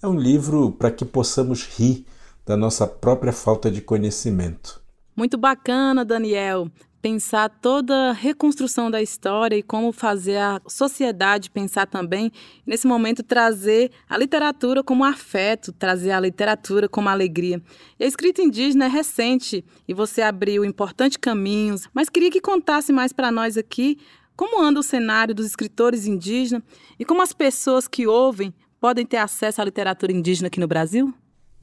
É 0.00 0.06
um 0.06 0.16
livro 0.16 0.70
para 0.70 0.92
que 0.92 1.04
possamos 1.04 1.64
rir 1.64 2.06
da 2.46 2.56
nossa 2.56 2.86
própria 2.86 3.32
falta 3.32 3.72
de 3.72 3.80
conhecimento. 3.80 4.80
Muito 5.16 5.38
bacana, 5.38 6.04
Daniel 6.04 6.70
pensar 7.06 7.48
toda 7.48 8.10
a 8.10 8.12
reconstrução 8.12 8.90
da 8.90 9.00
história 9.00 9.54
e 9.54 9.62
como 9.62 9.92
fazer 9.92 10.38
a 10.38 10.60
sociedade 10.66 11.48
pensar 11.52 11.86
também, 11.86 12.32
nesse 12.66 12.84
momento 12.84 13.22
trazer 13.22 13.92
a 14.08 14.18
literatura 14.18 14.82
como 14.82 15.04
afeto, 15.04 15.72
trazer 15.72 16.10
a 16.10 16.18
literatura 16.18 16.88
como 16.88 17.08
alegria. 17.08 17.62
E 17.96 18.02
a 18.02 18.08
escrita 18.08 18.42
indígena 18.42 18.86
é 18.86 18.88
recente 18.88 19.64
e 19.86 19.94
você 19.94 20.20
abriu 20.20 20.64
importantes 20.64 21.16
caminhos, 21.16 21.88
mas 21.94 22.08
queria 22.08 22.28
que 22.28 22.40
contasse 22.40 22.92
mais 22.92 23.12
para 23.12 23.30
nós 23.30 23.56
aqui 23.56 23.98
como 24.34 24.60
anda 24.60 24.80
o 24.80 24.82
cenário 24.82 25.32
dos 25.32 25.46
escritores 25.46 26.08
indígenas 26.08 26.64
e 26.98 27.04
como 27.04 27.22
as 27.22 27.32
pessoas 27.32 27.86
que 27.86 28.04
ouvem 28.04 28.52
podem 28.80 29.06
ter 29.06 29.18
acesso 29.18 29.62
à 29.62 29.64
literatura 29.64 30.10
indígena 30.10 30.48
aqui 30.48 30.58
no 30.58 30.66
Brasil? 30.66 31.14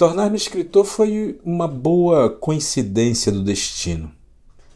Tornar-me 0.03 0.36
escritor 0.36 0.83
foi 0.83 1.39
uma 1.45 1.65
boa 1.65 2.29
coincidência 2.29 3.31
do 3.31 3.41
destino. 3.41 4.12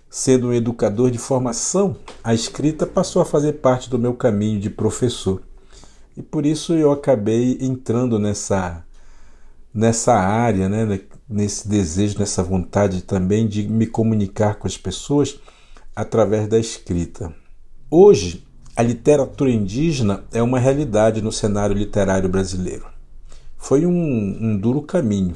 Sendo 0.10 0.48
um 0.48 0.53
educador 0.53 1.12
de 1.12 1.17
formação, 1.17 1.98
a 2.24 2.34
escrita 2.34 2.88
passou 2.88 3.22
a 3.22 3.25
fazer 3.25 3.51
parte 3.55 3.89
do 3.89 4.00
meu 4.00 4.13
caminho 4.13 4.57
de 4.57 4.69
professor. 4.69 5.41
E 6.15 6.22
por 6.22 6.46
isso 6.46 6.72
eu 6.75 6.93
acabei 6.93 7.57
entrando 7.60 8.17
nessa 8.17 8.86
nessa 9.74 10.13
área, 10.13 10.69
né, 10.69 11.01
nesse 11.27 11.67
desejo, 11.67 12.19
nessa 12.19 12.41
vontade 12.41 13.01
também 13.01 13.50
de 13.50 13.67
me 13.67 13.86
comunicar 13.86 14.55
com 14.55 14.65
as 14.65 14.77
pessoas 14.77 15.41
através 15.93 16.48
da 16.48 16.57
escrita. 16.57 17.36
Hoje, 17.91 18.48
a 18.74 18.81
literatura 18.81 19.51
indígena 19.51 20.24
é 20.31 20.41
uma 20.41 20.57
realidade 20.57 21.22
no 21.22 21.34
cenário 21.34 21.75
literário 21.75 22.29
brasileiro. 22.29 22.97
Foi 23.57 23.85
um, 23.85 23.91
um 23.91 24.57
duro 24.57 24.81
caminho, 24.81 25.35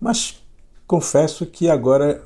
mas 0.00 0.42
confesso 0.86 1.44
que 1.44 1.68
agora 1.68 2.22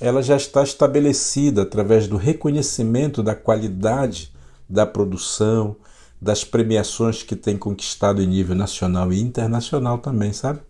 ela 0.00 0.22
já 0.22 0.36
está 0.36 0.62
estabelecida 0.62 1.62
através 1.62 2.06
do 2.06 2.16
reconhecimento 2.16 3.22
da 3.22 3.34
qualidade 3.34 4.32
da 4.68 4.86
produção, 4.86 5.76
das 6.20 6.44
premiações 6.44 7.22
que 7.22 7.36
tem 7.36 7.56
conquistado 7.56 8.22
em 8.22 8.26
nível 8.26 8.54
nacional 8.54 9.12
e 9.12 9.20
internacional 9.20 9.98
também, 9.98 10.32
sabe? 10.32 10.60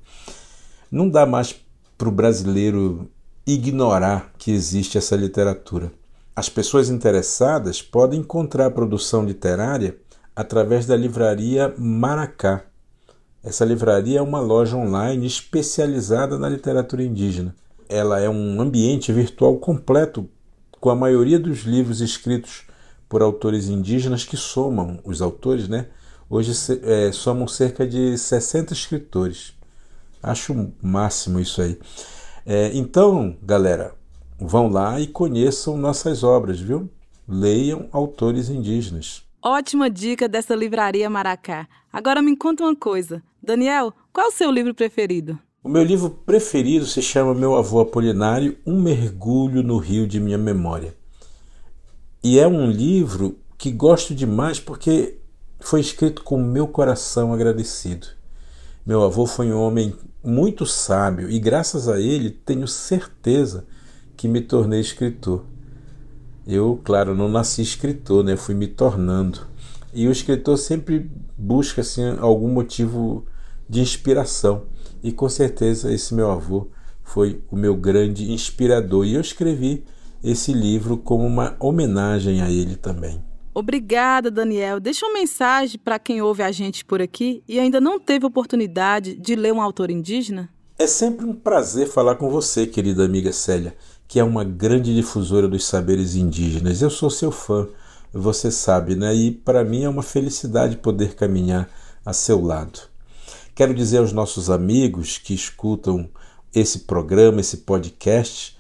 Não 0.91 1.09
dá 1.09 1.27
mais 1.27 1.55
para 1.97 2.09
o 2.09 2.13
brasileiro 2.13 3.11
ignorar 3.47 4.33
que 4.39 4.51
existe 4.51 4.99
essa 4.99 5.17
literatura. 5.17 5.91
As 6.37 6.49
pessoas 6.49 6.89
interessadas 6.89 7.83
podem 7.83 8.21
encontrar 8.21 8.67
a 8.67 8.71
produção 8.71 9.25
literária 9.25 9.99
através 10.37 10.87
da 10.87 10.97
livraria 10.97 11.75
Maracá. 11.77 12.65
Essa 13.43 13.65
livraria 13.65 14.19
é 14.19 14.23
uma 14.23 14.41
loja 14.41 14.77
online 14.77 15.27
especializada 15.27 16.39
na 16.39 16.49
literatura 16.49 17.03
indígena. 17.03 17.55
Ela 17.89 18.21
é 18.21 18.29
um 18.29 18.61
ambiente 18.61 19.13
virtual 19.13 19.57
completo 19.57 20.29
com 20.81 20.91
a 20.91 20.97
maioria 20.97 21.39
dos 21.39 21.61
livros 21.61 22.01
escritos 22.01 22.67
por 23.09 23.23
autores 23.23 23.69
indígenas 23.69 24.25
que 24.25 24.37
somam 24.37 25.01
os 25.05 25.23
autores, 25.23 25.69
né? 25.69 25.87
Hoje 26.29 26.53
é, 26.83 27.11
somam 27.11 27.49
cerca 27.49 27.87
de 27.87 28.19
60 28.19 28.73
escritores. 28.73 29.55
Acho 30.23 30.53
o 30.53 30.73
máximo 30.83 31.41
isso 31.41 31.63
aí. 31.63 31.79
É, 32.45 32.71
então, 32.75 33.37
galera, 33.43 33.95
Vão 34.41 34.69
lá 34.69 35.01
e 35.01 35.07
conheçam 35.09 35.77
nossas 35.77 36.23
obras, 36.23 36.61
viu? 36.61 36.89
Leiam 37.27 37.89
autores 37.91 38.49
indígenas. 38.49 39.25
Ótima 39.43 39.89
dica 39.89 40.29
dessa 40.29 40.55
livraria 40.57 41.09
Maracá. 41.09 41.69
Agora 41.93 42.21
me 42.21 42.37
conta 42.37 42.65
uma 42.65 42.75
coisa. 42.75 43.23
Daniel, 43.41 43.95
qual 44.13 44.27
é 44.27 44.29
o 44.31 44.33
seu 44.33 44.51
livro 44.51 44.75
preferido? 44.75 45.39
O 45.63 45.69
meu 45.69 45.85
livro 45.85 46.11
preferido 46.11 46.85
se 46.85 47.01
chama 47.01 47.35
Meu 47.35 47.55
Avô 47.55 47.79
Apolinário 47.79 48.59
Um 48.67 48.83
Mergulho 48.83 49.63
no 49.63 49.79
Rio 49.79 50.09
de 50.09 50.19
Minha 50.19 50.39
Memória. 50.39 50.93
E 52.23 52.37
é 52.37 52.49
um 52.49 52.69
livro 52.69 53.39
que 53.57 53.71
gosto 53.71 54.13
demais 54.13 54.59
porque 54.59 55.19
foi 55.61 55.81
escrito 55.81 56.25
com 56.25 56.37
meu 56.37 56.67
coração 56.67 57.33
agradecido. 57.33 58.09
Meu 58.85 59.05
avô 59.05 59.25
foi 59.25 59.53
um 59.53 59.61
homem 59.61 59.95
muito 60.23 60.67
sábio 60.67 61.31
e, 61.31 61.39
graças 61.39 61.89
a 61.89 62.01
ele, 62.01 62.31
tenho 62.31 62.67
certeza 62.67 63.65
que 64.17 64.27
me 64.27 64.41
tornei 64.41 64.81
escritor. 64.81 65.45
Eu, 66.49 66.81
claro, 66.83 67.15
não 67.15 67.29
nasci 67.29 67.61
escritor, 67.61 68.25
né? 68.25 68.35
Fui 68.35 68.55
me 68.55 68.67
tornando. 68.67 69.47
E 69.93 70.09
o 70.09 70.11
escritor 70.11 70.57
sempre 70.57 71.11
busca 71.37 71.83
assim 71.83 72.17
algum 72.19 72.49
motivo 72.49 73.27
de 73.69 73.83
inspiração. 73.83 74.63
E 75.03 75.13
com 75.13 75.29
certeza 75.29 75.93
esse 75.93 76.15
meu 76.15 76.31
avô 76.31 76.69
foi 77.05 77.43
o 77.51 77.57
meu 77.57 77.77
grande 77.77 78.33
inspirador. 78.33 79.05
E 79.05 79.13
eu 79.13 79.21
escrevi 79.21 79.85
esse 80.25 80.55
livro 80.55 80.97
como 80.97 81.27
uma 81.27 81.55
homenagem 81.61 82.41
a 82.41 82.51
ele 82.51 82.77
também. 82.77 83.23
Obrigada, 83.53 84.31
Daniel. 84.31 84.81
Deixa 84.81 85.05
uma 85.05 85.19
mensagem 85.19 85.79
para 85.79 85.99
quem 85.99 86.23
ouve 86.23 86.43
a 86.43 86.51
gente 86.51 86.83
por 86.83 87.03
aqui 87.03 87.43
e 87.47 87.61
ainda 87.61 87.79
não 87.79 88.01
teve 88.01 88.25
oportunidade 88.25 89.17
de 89.17 89.37
ler 89.37 89.53
um 89.53 89.61
autor 89.61 89.91
indígena. 89.91 90.49
É 90.79 90.87
sempre 90.87 91.27
um 91.27 91.35
prazer 91.35 91.89
falar 91.89 92.15
com 92.15 92.31
você, 92.31 92.67
querida 92.67 93.05
amiga 93.05 93.33
Célia 93.33 93.75
que 94.09 94.19
é 94.19 94.25
uma 94.25 94.43
grande 94.43 94.95
difusora 94.95 95.47
dos 95.47 95.67
saberes 95.67 96.15
indígenas. 96.15 96.81
Eu 96.81 96.89
sou 96.89 97.11
seu 97.11 97.31
fã, 97.31 97.69
você 98.11 98.51
sabe, 98.51 98.97
né? 98.97 99.15
E 99.15 99.31
para 99.31 99.63
mim 99.63 99.85
é 99.85 99.89
uma 99.89 100.03
felicidade 100.03 100.79
poder 100.79 101.15
caminhar 101.15 101.69
a 102.05 102.15
seu 102.15 102.43
lado. 102.43 102.81
Quero 103.55 103.75
dizer 103.75 103.99
aos 103.99 104.13
nossos 104.13 104.49
amigos 104.49 105.19
que 105.19 105.35
escutam 105.35 106.09
esse 106.55 106.81
programa, 106.81 107.43
esse 107.43 107.59
podcast, 107.59 108.57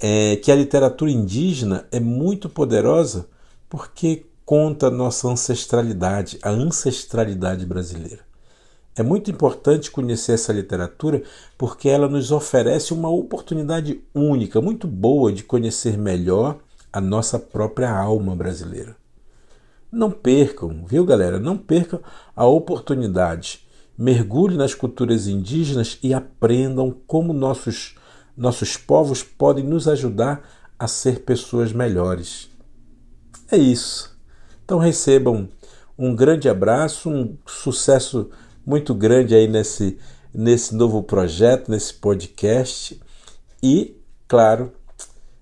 é, 0.00 0.34
que 0.36 0.50
a 0.50 0.56
literatura 0.56 1.10
indígena 1.10 1.86
é 1.92 2.00
muito 2.00 2.48
poderosa 2.48 3.28
porque 3.68 4.26
conta 4.44 4.90
nossa 4.90 5.28
ancestralidade, 5.28 6.40
a 6.42 6.50
ancestralidade 6.50 7.64
brasileira. 7.64 8.29
É 8.96 9.02
muito 9.02 9.30
importante 9.30 9.90
conhecer 9.90 10.32
essa 10.32 10.52
literatura 10.52 11.22
porque 11.56 11.88
ela 11.88 12.08
nos 12.08 12.32
oferece 12.32 12.92
uma 12.92 13.08
oportunidade 13.08 14.02
única, 14.14 14.60
muito 14.60 14.86
boa 14.86 15.32
de 15.32 15.44
conhecer 15.44 15.96
melhor 15.96 16.58
a 16.92 17.00
nossa 17.00 17.38
própria 17.38 17.90
alma 17.90 18.34
brasileira. 18.34 18.96
Não 19.92 20.10
percam, 20.10 20.84
viu 20.86 21.04
galera? 21.04 21.38
Não 21.38 21.56
percam 21.56 22.00
a 22.34 22.46
oportunidade. 22.46 23.66
Mergulhe 23.96 24.56
nas 24.56 24.74
culturas 24.74 25.26
indígenas 25.26 25.98
e 26.02 26.12
aprendam 26.12 26.94
como 27.06 27.32
nossos, 27.32 27.96
nossos 28.36 28.76
povos 28.76 29.22
podem 29.22 29.64
nos 29.64 29.86
ajudar 29.86 30.42
a 30.78 30.88
ser 30.88 31.20
pessoas 31.20 31.72
melhores. 31.72 32.48
É 33.50 33.56
isso. 33.56 34.16
Então 34.64 34.78
recebam 34.78 35.48
um 35.98 36.14
grande 36.14 36.48
abraço, 36.48 37.10
um 37.10 37.36
sucesso 37.46 38.30
muito 38.64 38.94
grande 38.94 39.34
aí 39.34 39.48
nesse, 39.48 39.98
nesse 40.32 40.74
novo 40.74 41.02
projeto, 41.02 41.70
nesse 41.70 41.94
podcast. 41.94 43.00
E, 43.62 43.96
claro, 44.28 44.72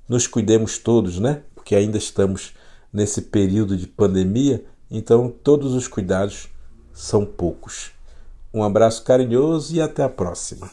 nos 0.09 0.26
cuidemos 0.26 0.78
todos, 0.78 1.18
né? 1.18 1.42
Porque 1.54 1.74
ainda 1.74 1.98
estamos 1.98 2.54
nesse 2.92 3.22
período 3.22 3.76
de 3.76 3.87
pandemia, 3.87 4.64
então 4.90 5.28
todos 5.28 5.74
os 5.74 5.87
cuidados 5.87 6.48
são 6.94 7.24
poucos. 7.24 7.90
Um 8.52 8.62
abraço 8.62 9.04
carinhoso 9.04 9.74
e 9.74 9.81
até 9.81 10.02
a 10.02 10.09
próxima. 10.09 10.70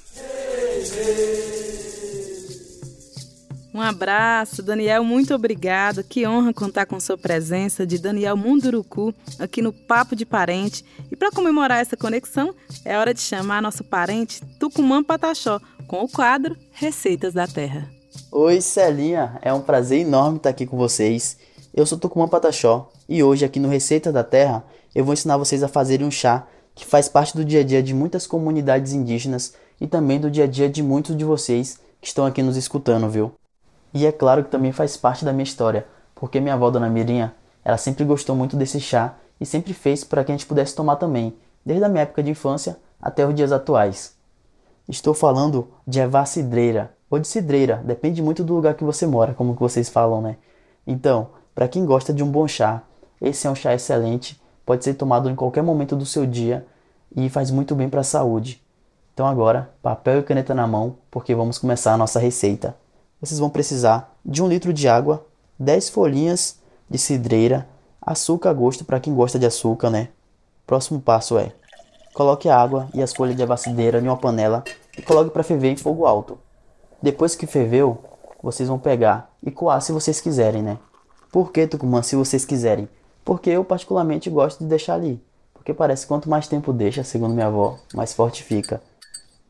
Um 3.76 3.82
abraço, 3.82 4.64
Daniel, 4.64 5.04
muito 5.04 5.36
obrigado. 5.36 6.02
Que 6.02 6.26
honra 6.26 6.54
contar 6.54 6.86
com 6.86 6.98
sua 6.98 7.18
presença 7.18 7.86
de 7.86 7.98
Daniel 7.98 8.38
Munduruku 8.38 9.14
aqui 9.38 9.62
no 9.62 9.74
Papo 9.74 10.16
de 10.16 10.26
Parente. 10.26 10.86
E 11.12 11.16
para 11.18 11.30
comemorar 11.30 11.82
essa 11.82 11.98
conexão, 11.98 12.56
é 12.86 12.98
hora 12.98 13.14
de 13.14 13.20
chamar 13.20 13.62
nosso 13.62 13.84
parente 13.84 14.40
Tucumã 14.58 15.04
Pataxó 15.04 15.60
com 15.90 16.02
o 16.02 16.08
quadro 16.08 16.56
Receitas 16.72 17.34
da 17.34 17.46
Terra. 17.46 17.92
Oi, 18.32 18.62
Celinha, 18.62 19.38
é 19.42 19.54
um 19.54 19.60
prazer 19.60 20.00
enorme 20.00 20.38
estar 20.38 20.52
aqui 20.52 20.66
com 20.66 20.78
vocês. 20.78 21.38
Eu 21.74 21.86
sou 21.86 21.98
Tucumã 21.98 22.30
Pataxó 22.30 22.90
e 23.10 23.22
hoje 23.22 23.44
aqui 23.44 23.60
no 23.60 23.68
Receitas 23.68 24.14
da 24.14 24.24
Terra 24.24 24.64
eu 24.96 25.04
vou 25.04 25.14
ensinar 25.14 25.36
vocês 25.36 25.62
a 25.64 25.68
fazerem 25.68 26.08
um 26.08 26.12
chá 26.12 26.48
que 26.74 26.86
faz 26.86 27.10
parte 27.10 27.36
do 27.36 27.44
dia 27.44 27.60
a 27.60 27.64
dia 27.64 27.84
de 27.84 27.94
muitas 27.94 28.26
comunidades 28.26 28.94
indígenas 28.94 29.54
e 29.82 29.86
também 29.86 30.18
do 30.18 30.32
dia 30.32 30.46
a 30.46 30.48
dia 30.48 30.70
de 30.70 30.82
muitos 30.82 31.18
de 31.18 31.26
vocês 31.26 31.78
que 32.00 32.08
estão 32.08 32.26
aqui 32.26 32.42
nos 32.42 32.56
escutando, 32.56 33.10
viu? 33.10 33.34
E 33.96 34.06
é 34.06 34.12
claro 34.12 34.44
que 34.44 34.52
também 34.52 34.74
faz 34.74 34.98
parte 34.98 35.24
da 35.24 35.32
minha 35.32 35.46
história, 35.46 35.88
porque 36.14 36.42
minha 36.42 36.56
avó, 36.56 36.70
Dona 36.70 36.90
Mirinha, 36.90 37.34
ela 37.64 37.78
sempre 37.78 38.04
gostou 38.04 38.36
muito 38.36 38.58
desse 38.58 38.78
chá 38.78 39.16
e 39.40 39.46
sempre 39.46 39.74
fez 39.74 40.04
para 40.04 40.22
que 40.22 40.34
a 40.34 40.36
gente 40.36 40.46
pudesse 40.46 40.76
tomar 40.76 40.98
também, 40.98 41.34
desde 41.66 41.86
a 41.86 41.88
minha 41.88 42.02
época 42.02 42.22
de 42.22 42.30
infância 42.30 42.76
até 43.02 43.26
os 43.26 43.34
dias 43.34 43.54
atuais. 43.54 44.14
Estou 44.90 45.14
falando 45.14 45.70
de 45.88 46.02
erva 46.02 46.26
cidreira, 46.26 46.92
ou 47.10 47.20
de 47.20 47.28
cidreira, 47.30 47.82
depende 47.86 48.22
muito 48.22 48.44
do 48.44 48.54
lugar 48.54 48.74
que 48.74 48.84
você 48.84 49.08
mora, 49.08 49.34
como 49.34 49.54
que 49.54 49.62
vocês 49.62 49.88
falam, 49.88 50.22
né? 50.22 50.36
Então, 50.86 51.30
para 51.56 51.70
quem 51.70 51.86
gosta 51.86 52.14
de 52.14 52.22
um 52.22 52.30
bom 52.30 52.46
chá, 52.50 52.84
esse 53.22 53.48
é 53.48 53.50
um 53.50 53.56
chá 53.56 53.74
excelente, 53.74 54.42
pode 54.66 54.84
ser 54.84 54.96
tomado 54.96 55.30
em 55.30 55.36
qualquer 55.36 55.64
momento 55.64 55.96
do 55.96 56.06
seu 56.06 56.26
dia 56.26 56.68
e 57.16 57.30
faz 57.30 57.50
muito 57.50 57.74
bem 57.74 57.88
para 57.88 58.02
a 58.02 58.04
saúde. 58.04 58.62
Então 59.14 59.26
agora, 59.26 59.70
papel 59.82 60.20
e 60.20 60.24
caneta 60.24 60.54
na 60.54 60.68
mão, 60.68 60.98
porque 61.10 61.34
vamos 61.34 61.58
começar 61.58 61.94
a 61.94 61.98
nossa 61.98 62.20
receita 62.20 62.76
vocês 63.22 63.40
vão 63.40 63.50
precisar 63.50 64.16
de 64.26 64.44
um 64.44 64.48
litro 64.48 64.74
de 64.74 64.88
água, 64.88 65.26
10 65.60 65.90
folhinhas 65.90 66.60
de 66.90 66.98
cidreira, 66.98 67.68
açúcar 68.02 68.50
a 68.50 68.54
gosto 68.54 68.86
para 68.86 69.00
quem 69.00 69.16
gosta 69.16 69.40
de 69.40 69.46
açúcar, 69.46 69.90
né? 69.90 70.10
Próximo 70.68 71.00
passo 71.00 71.38
é: 71.38 71.52
coloque 72.14 72.50
a 72.50 72.60
água 72.60 72.90
e 72.94 73.02
as 73.02 73.14
folhas 73.14 73.36
de 73.36 73.44
abacideira 73.44 74.00
em 74.00 74.04
uma 74.08 74.18
panela 74.18 74.64
e 74.98 75.02
coloque 75.02 75.32
para 75.32 75.44
ferver 75.44 75.70
em 75.72 75.78
fogo 75.78 76.06
alto. 76.06 76.38
Depois 77.02 77.36
que 77.36 77.48
ferveu, 77.48 77.98
vocês 78.42 78.70
vão 78.70 78.80
pegar 78.80 79.32
e 79.44 79.52
coar 79.52 79.82
se 79.82 79.92
vocês 79.92 80.22
quiserem, 80.22 80.62
né? 80.62 80.78
Por 81.32 81.52
que, 81.52 81.68
Tucumã, 81.68 82.02
se 82.02 82.16
vocês 82.16 82.46
quiserem? 82.46 82.88
Porque 83.24 83.50
eu 83.50 83.64
particularmente 83.64 84.30
gosto 84.30 84.60
de 84.60 84.66
deixar 84.66 84.94
ali. 84.96 85.22
Porque 85.54 85.74
parece 85.74 86.04
que 86.04 86.08
quanto 86.08 86.30
mais 86.30 86.48
tempo 86.48 86.72
deixa, 86.72 87.04
segundo 87.04 87.34
minha 87.34 87.48
avó, 87.48 87.78
mais 87.94 88.14
forte 88.14 88.44
fica. 88.44 88.82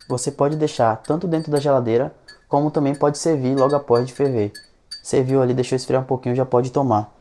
você 0.07 0.31
pode 0.31 0.55
deixar 0.55 0.95
tanto 1.03 1.27
dentro 1.27 1.51
da 1.51 1.59
geladeira, 1.59 2.15
como 2.47 2.71
também 2.71 2.95
pode 2.95 3.17
servir 3.17 3.55
logo 3.57 3.75
após 3.75 4.05
de 4.05 4.13
ferver. 4.13 4.51
Serviu 5.03 5.41
ali, 5.41 5.53
deixou 5.53 5.75
esfriar 5.75 6.01
um 6.01 6.05
pouquinho, 6.05 6.35
já 6.35 6.45
pode 6.45 6.71
tomar. 6.71 7.13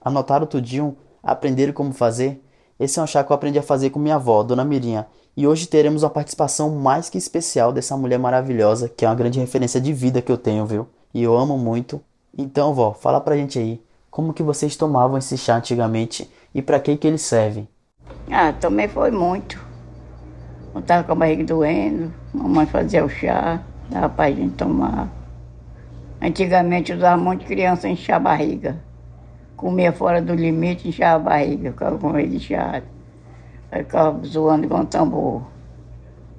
Anotaram 0.00 0.46
tudinho? 0.46 0.96
Aprenderam 1.22 1.72
como 1.72 1.92
fazer? 1.92 2.42
Esse 2.78 3.00
é 3.00 3.02
um 3.02 3.06
chá 3.06 3.24
que 3.24 3.32
eu 3.32 3.34
aprendi 3.34 3.58
a 3.58 3.62
fazer 3.62 3.90
com 3.90 3.98
minha 3.98 4.14
avó, 4.14 4.42
Dona 4.42 4.64
Mirinha. 4.64 5.06
E 5.36 5.46
hoje 5.46 5.66
teremos 5.66 6.02
uma 6.02 6.10
participação 6.10 6.70
mais 6.76 7.10
que 7.10 7.18
especial 7.18 7.72
dessa 7.72 7.96
mulher 7.96 8.18
maravilhosa, 8.18 8.88
que 8.88 9.04
é 9.04 9.08
uma 9.08 9.14
grande 9.14 9.38
referência 9.38 9.80
de 9.80 9.92
vida 9.92 10.22
que 10.22 10.30
eu 10.30 10.38
tenho, 10.38 10.64
viu? 10.64 10.88
E 11.12 11.22
eu 11.22 11.36
amo 11.36 11.58
muito. 11.58 12.00
Então, 12.36 12.72
vó, 12.72 12.92
fala 12.92 13.20
pra 13.20 13.36
gente 13.36 13.58
aí, 13.58 13.82
como 14.10 14.32
que 14.32 14.42
vocês 14.42 14.76
tomavam 14.76 15.18
esse 15.18 15.36
chá 15.36 15.56
antigamente 15.56 16.30
e 16.54 16.62
para 16.62 16.80
que 16.80 16.96
que 16.96 17.06
ele 17.06 17.18
serve? 17.18 17.68
Ah, 18.30 18.52
tomei 18.52 18.88
foi 18.88 19.10
muito. 19.10 19.58
Eu 20.74 20.82
tava 20.82 21.04
com 21.04 21.12
a 21.12 21.14
barriga 21.16 21.44
doendo, 21.44 22.12
mamãe 22.32 22.66
fazia 22.66 23.04
o 23.04 23.08
chá, 23.08 23.62
dava 23.90 24.08
pra 24.08 24.30
gente 24.30 24.54
tomar. 24.54 25.08
Antigamente 26.20 26.92
usava 26.92 27.16
muito 27.16 27.46
criança 27.46 27.88
encher 27.88 28.12
a 28.12 28.18
barriga. 28.18 28.76
Comia 29.56 29.92
fora 29.92 30.22
do 30.22 30.34
limite, 30.34 30.88
enchia 30.88 31.12
a 31.14 31.18
barriga, 31.18 31.72
ficava 31.72 31.98
com 31.98 32.12
de 32.12 32.38
chá. 32.40 32.82
Aí 33.70 33.82
ficava 33.82 34.24
zoando 34.24 34.64
igual 34.64 34.82
um 34.82 34.86
tambor. 34.86 35.42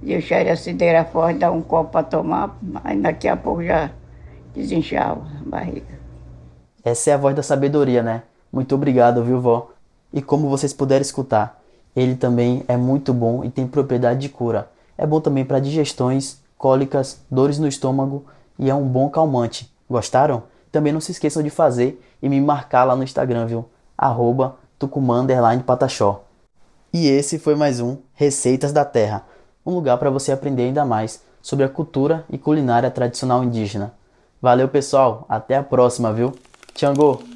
E 0.01 0.15
o 0.15 0.21
chá 0.21 0.37
era 0.37 0.55
cideira 0.55 1.03
forte, 1.03 1.39
dava 1.39 1.55
um 1.55 1.61
copo 1.61 1.91
para 1.91 2.03
tomar, 2.03 2.57
aí 2.83 2.97
daqui 2.99 3.27
a 3.27 3.35
pouco 3.35 3.63
já 3.63 3.91
desinchava 4.55 5.21
a 5.21 5.49
barriga. 5.49 5.99
Essa 6.83 7.11
é 7.11 7.13
a 7.13 7.17
voz 7.17 7.35
da 7.35 7.43
sabedoria, 7.43 8.01
né? 8.01 8.23
Muito 8.51 8.73
obrigado, 8.73 9.23
viu, 9.23 9.39
vó? 9.39 9.71
E 10.13 10.21
como 10.21 10.49
vocês 10.49 10.73
puderam 10.73 11.01
escutar, 11.01 11.61
ele 11.95 12.15
também 12.15 12.63
é 12.67 12.77
muito 12.77 13.13
bom 13.13 13.43
e 13.43 13.49
tem 13.49 13.67
propriedade 13.67 14.21
de 14.21 14.29
cura. 14.29 14.69
É 14.97 15.05
bom 15.05 15.19
também 15.19 15.43
para 15.43 15.59
digestões, 15.59 16.41
cólicas, 16.59 17.21
dores 17.31 17.57
no 17.57 17.67
estômago 17.67 18.25
e 18.59 18.69
é 18.69 18.75
um 18.75 18.85
bom 18.85 19.09
calmante. 19.09 19.73
Gostaram? 19.89 20.43
Também 20.71 20.93
não 20.93 21.01
se 21.01 21.11
esqueçam 21.11 21.41
de 21.41 21.49
fazer 21.49 21.99
e 22.21 22.29
me 22.29 22.39
marcar 22.39 22.83
lá 22.83 22.95
no 22.95 23.03
Instagram, 23.03 23.47
viu? 23.47 23.65
Arroba. 23.97 24.57
E 26.93 27.07
esse 27.07 27.39
foi 27.39 27.55
mais 27.55 27.79
um 27.79 27.97
Receitas 28.13 28.71
da 28.71 28.85
Terra, 28.85 29.25
um 29.65 29.73
lugar 29.73 29.97
para 29.97 30.09
você 30.09 30.31
aprender 30.31 30.63
ainda 30.63 30.85
mais 30.85 31.21
sobre 31.41 31.65
a 31.65 31.69
cultura 31.69 32.25
e 32.29 32.37
culinária 32.37 32.91
tradicional 32.91 33.43
indígena. 33.43 33.93
Valeu, 34.41 34.67
pessoal. 34.67 35.25
Até 35.29 35.55
a 35.55 35.63
próxima, 35.63 36.13
viu? 36.13 36.33
Tchangô! 36.73 37.28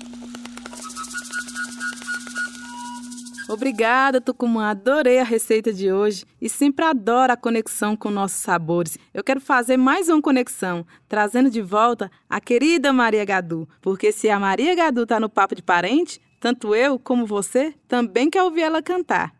Obrigada, 3.53 4.19
Tucumã. 4.19 4.71
Adorei 4.71 5.19
a 5.19 5.23
receita 5.23 5.71
de 5.71 5.91
hoje 5.91 6.25
e 6.41 6.49
sempre 6.49 6.83
adoro 6.83 7.31
a 7.31 7.37
conexão 7.37 7.95
com 7.95 8.09
nossos 8.09 8.39
sabores. 8.39 8.97
Eu 9.13 9.23
quero 9.23 9.39
fazer 9.39 9.77
mais 9.77 10.09
uma 10.09 10.21
conexão, 10.21 10.85
trazendo 11.07 11.49
de 11.49 11.61
volta 11.61 12.09
a 12.27 12.41
querida 12.41 12.91
Maria 12.91 13.23
Gadu, 13.23 13.69
porque 13.81 14.11
se 14.11 14.29
a 14.29 14.39
Maria 14.39 14.73
Gadu 14.75 15.03
está 15.03 15.19
no 15.19 15.29
Papo 15.29 15.53
de 15.53 15.61
Parente, 15.61 16.19
tanto 16.39 16.73
eu 16.73 16.97
como 16.97 17.25
você 17.25 17.73
também 17.87 18.29
quer 18.29 18.43
ouvir 18.43 18.61
ela 18.61 18.81
cantar. 18.81 19.33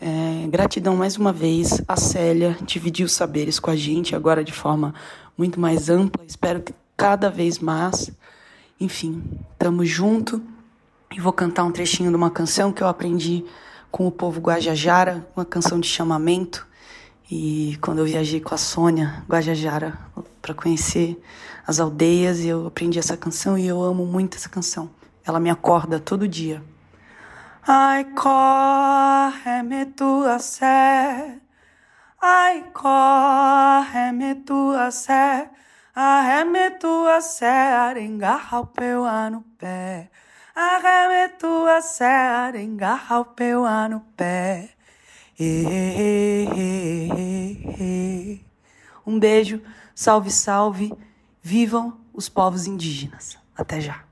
É, 0.00 0.46
gratidão 0.48 0.96
mais 0.96 1.16
uma 1.16 1.32
vez. 1.32 1.80
A 1.88 1.96
Célia 1.96 2.56
dividiu 2.62 3.06
os 3.06 3.12
saberes 3.12 3.58
com 3.58 3.70
a 3.70 3.76
gente 3.76 4.14
agora 4.14 4.44
de 4.44 4.52
forma 4.52 4.94
muito 5.38 5.58
mais 5.58 5.88
ampla. 5.88 6.24
Espero 6.26 6.60
que 6.60 6.74
cada 6.96 7.30
vez 7.30 7.58
mais. 7.58 8.10
Enfim, 8.78 9.22
estamos 9.52 9.88
junto 9.88 10.42
e 11.12 11.20
vou 11.20 11.32
cantar 11.32 11.64
um 11.64 11.72
trechinho 11.72 12.10
de 12.10 12.16
uma 12.16 12.30
canção 12.30 12.72
que 12.72 12.82
eu 12.82 12.88
aprendi 12.88 13.44
com 13.90 14.06
o 14.06 14.10
povo 14.10 14.40
Guajajara, 14.40 15.26
uma 15.36 15.44
canção 15.44 15.80
de 15.80 15.88
chamamento. 15.88 16.66
E 17.30 17.78
quando 17.80 17.98
eu 17.98 18.04
viajei 18.04 18.40
com 18.40 18.54
a 18.54 18.58
Sônia 18.58 19.24
Guajajara 19.28 19.98
para 20.42 20.54
conhecer 20.54 21.20
as 21.66 21.80
aldeias, 21.80 22.44
eu 22.44 22.66
aprendi 22.66 22.98
essa 22.98 23.16
canção 23.16 23.56
e 23.56 23.66
eu 23.66 23.82
amo 23.82 24.04
muito 24.04 24.36
essa 24.36 24.48
canção. 24.48 24.90
Ela 25.24 25.40
me 25.40 25.50
acorda 25.50 25.98
todo 25.98 26.28
dia. 26.28 26.62
Ai, 27.66 28.04
corre-me 28.04 29.86
tua 29.86 30.38
sé. 30.38 31.38
Ai, 32.20 32.64
corre-me 32.72 34.34
tua 34.34 34.90
sé. 34.90 35.50
Arreme 35.96 36.72
tua 36.72 37.20
sé, 37.20 37.46
arengarra 37.46 38.58
o 38.58 38.66
peuá 38.66 39.30
no 39.30 39.42
pé. 39.56 40.10
Arreme 40.54 41.30
tua 41.30 41.80
sé, 41.80 42.04
arengarra 42.04 43.18
o 43.18 43.24
peuá 43.24 43.88
no 43.88 44.00
pé. 44.16 44.70
Um 49.04 49.18
beijo, 49.18 49.60
salve, 49.94 50.30
salve. 50.30 50.92
Vivam 51.42 51.98
os 52.12 52.28
povos 52.28 52.68
indígenas. 52.68 53.36
Até 53.56 53.80
já. 53.80 54.04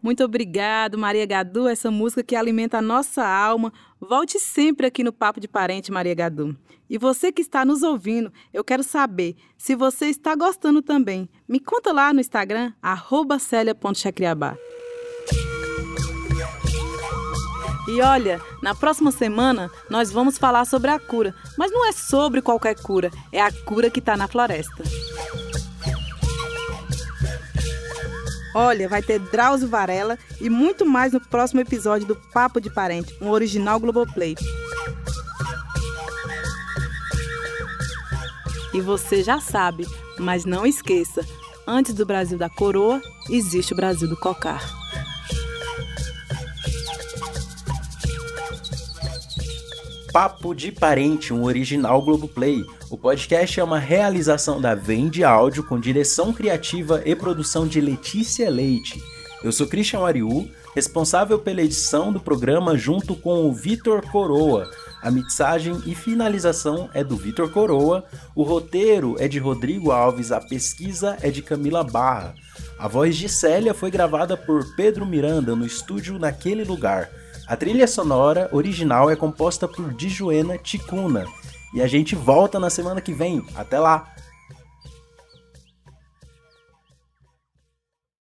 Muito 0.00 0.22
obrigado, 0.22 0.96
Maria 0.96 1.26
Gadu, 1.26 1.66
essa 1.66 1.90
música 1.90 2.22
que 2.22 2.36
alimenta 2.36 2.78
a 2.78 2.82
nossa 2.82 3.26
alma. 3.26 3.72
Volte 4.00 4.38
sempre 4.38 4.86
aqui 4.86 5.02
no 5.02 5.12
Papo 5.12 5.40
de 5.40 5.48
Parente, 5.48 5.90
Maria 5.90 6.14
Gadu. 6.14 6.56
E 6.88 6.96
você 6.96 7.32
que 7.32 7.42
está 7.42 7.64
nos 7.64 7.82
ouvindo, 7.82 8.32
eu 8.54 8.62
quero 8.62 8.84
saber 8.84 9.36
se 9.56 9.74
você 9.74 10.06
está 10.06 10.36
gostando 10.36 10.80
também. 10.80 11.28
Me 11.48 11.58
conta 11.58 11.92
lá 11.92 12.12
no 12.12 12.20
Instagram, 12.20 12.72
celia.chacriabá. 13.40 14.56
E 17.98 18.00
olha, 18.00 18.40
na 18.62 18.76
próxima 18.76 19.10
semana 19.10 19.68
nós 19.90 20.12
vamos 20.12 20.38
falar 20.38 20.64
sobre 20.66 20.88
a 20.88 21.00
cura, 21.00 21.34
mas 21.56 21.72
não 21.72 21.84
é 21.84 21.90
sobre 21.90 22.40
qualquer 22.40 22.80
cura, 22.80 23.10
é 23.32 23.42
a 23.42 23.50
cura 23.50 23.90
que 23.90 23.98
está 23.98 24.16
na 24.16 24.28
floresta. 24.28 24.84
Olha, 28.54 28.88
vai 28.88 29.02
ter 29.02 29.18
Drauzio 29.18 29.66
Varela 29.66 30.16
e 30.40 30.48
muito 30.48 30.86
mais 30.86 31.12
no 31.12 31.20
próximo 31.20 31.60
episódio 31.60 32.06
do 32.06 32.14
Papo 32.14 32.60
de 32.60 32.70
Parente, 32.70 33.12
um 33.20 33.30
original 33.30 33.80
Globoplay. 33.80 34.36
E 38.72 38.80
você 38.80 39.24
já 39.24 39.40
sabe, 39.40 39.88
mas 40.20 40.44
não 40.44 40.64
esqueça: 40.64 41.26
antes 41.66 41.94
do 41.94 42.06
Brasil 42.06 42.38
da 42.38 42.48
coroa, 42.48 43.02
existe 43.28 43.72
o 43.72 43.76
Brasil 43.76 44.06
do 44.06 44.16
cocar. 44.16 44.62
Papo 50.12 50.54
de 50.54 50.72
Parente, 50.72 51.34
um 51.34 51.44
original 51.44 52.00
Globoplay. 52.00 52.64
O 52.90 52.96
podcast 52.96 53.60
é 53.60 53.64
uma 53.64 53.78
realização 53.78 54.60
da 54.60 54.74
Vende 54.74 55.22
Áudio 55.22 55.62
com 55.62 55.78
direção 55.78 56.32
criativa 56.32 57.02
e 57.04 57.14
produção 57.14 57.66
de 57.66 57.80
Letícia 57.80 58.48
Leite. 58.48 59.02
Eu 59.44 59.52
sou 59.52 59.66
Christian 59.66 60.00
Ariu, 60.00 60.50
responsável 60.74 61.38
pela 61.38 61.62
edição 61.62 62.10
do 62.10 62.18
programa 62.18 62.76
junto 62.76 63.14
com 63.14 63.48
o 63.48 63.52
Vitor 63.52 64.00
Coroa. 64.10 64.70
A 65.02 65.10
mixagem 65.10 65.80
e 65.86 65.94
finalização 65.94 66.88
é 66.94 67.04
do 67.04 67.16
Vitor 67.16 67.50
Coroa, 67.50 68.04
o 68.34 68.42
roteiro 68.42 69.14
é 69.18 69.28
de 69.28 69.38
Rodrigo 69.38 69.92
Alves, 69.92 70.32
a 70.32 70.40
pesquisa 70.40 71.18
é 71.20 71.30
de 71.30 71.42
Camila 71.42 71.84
Barra. 71.84 72.34
A 72.78 72.88
voz 72.88 73.16
de 73.16 73.28
Célia 73.28 73.74
foi 73.74 73.90
gravada 73.90 74.36
por 74.36 74.74
Pedro 74.74 75.04
Miranda 75.04 75.54
no 75.54 75.66
estúdio 75.66 76.18
Naquele 76.18 76.64
Lugar. 76.64 77.10
A 77.48 77.56
trilha 77.56 77.86
sonora 77.86 78.50
original 78.52 79.10
é 79.10 79.16
composta 79.16 79.66
por 79.66 79.94
Dijuena 79.94 80.58
Ticuna. 80.58 81.24
E 81.72 81.80
a 81.80 81.86
gente 81.86 82.14
volta 82.14 82.60
na 82.60 82.68
semana 82.68 83.00
que 83.00 83.12
vem. 83.12 83.42
Até 83.56 83.78
lá! 83.78 84.14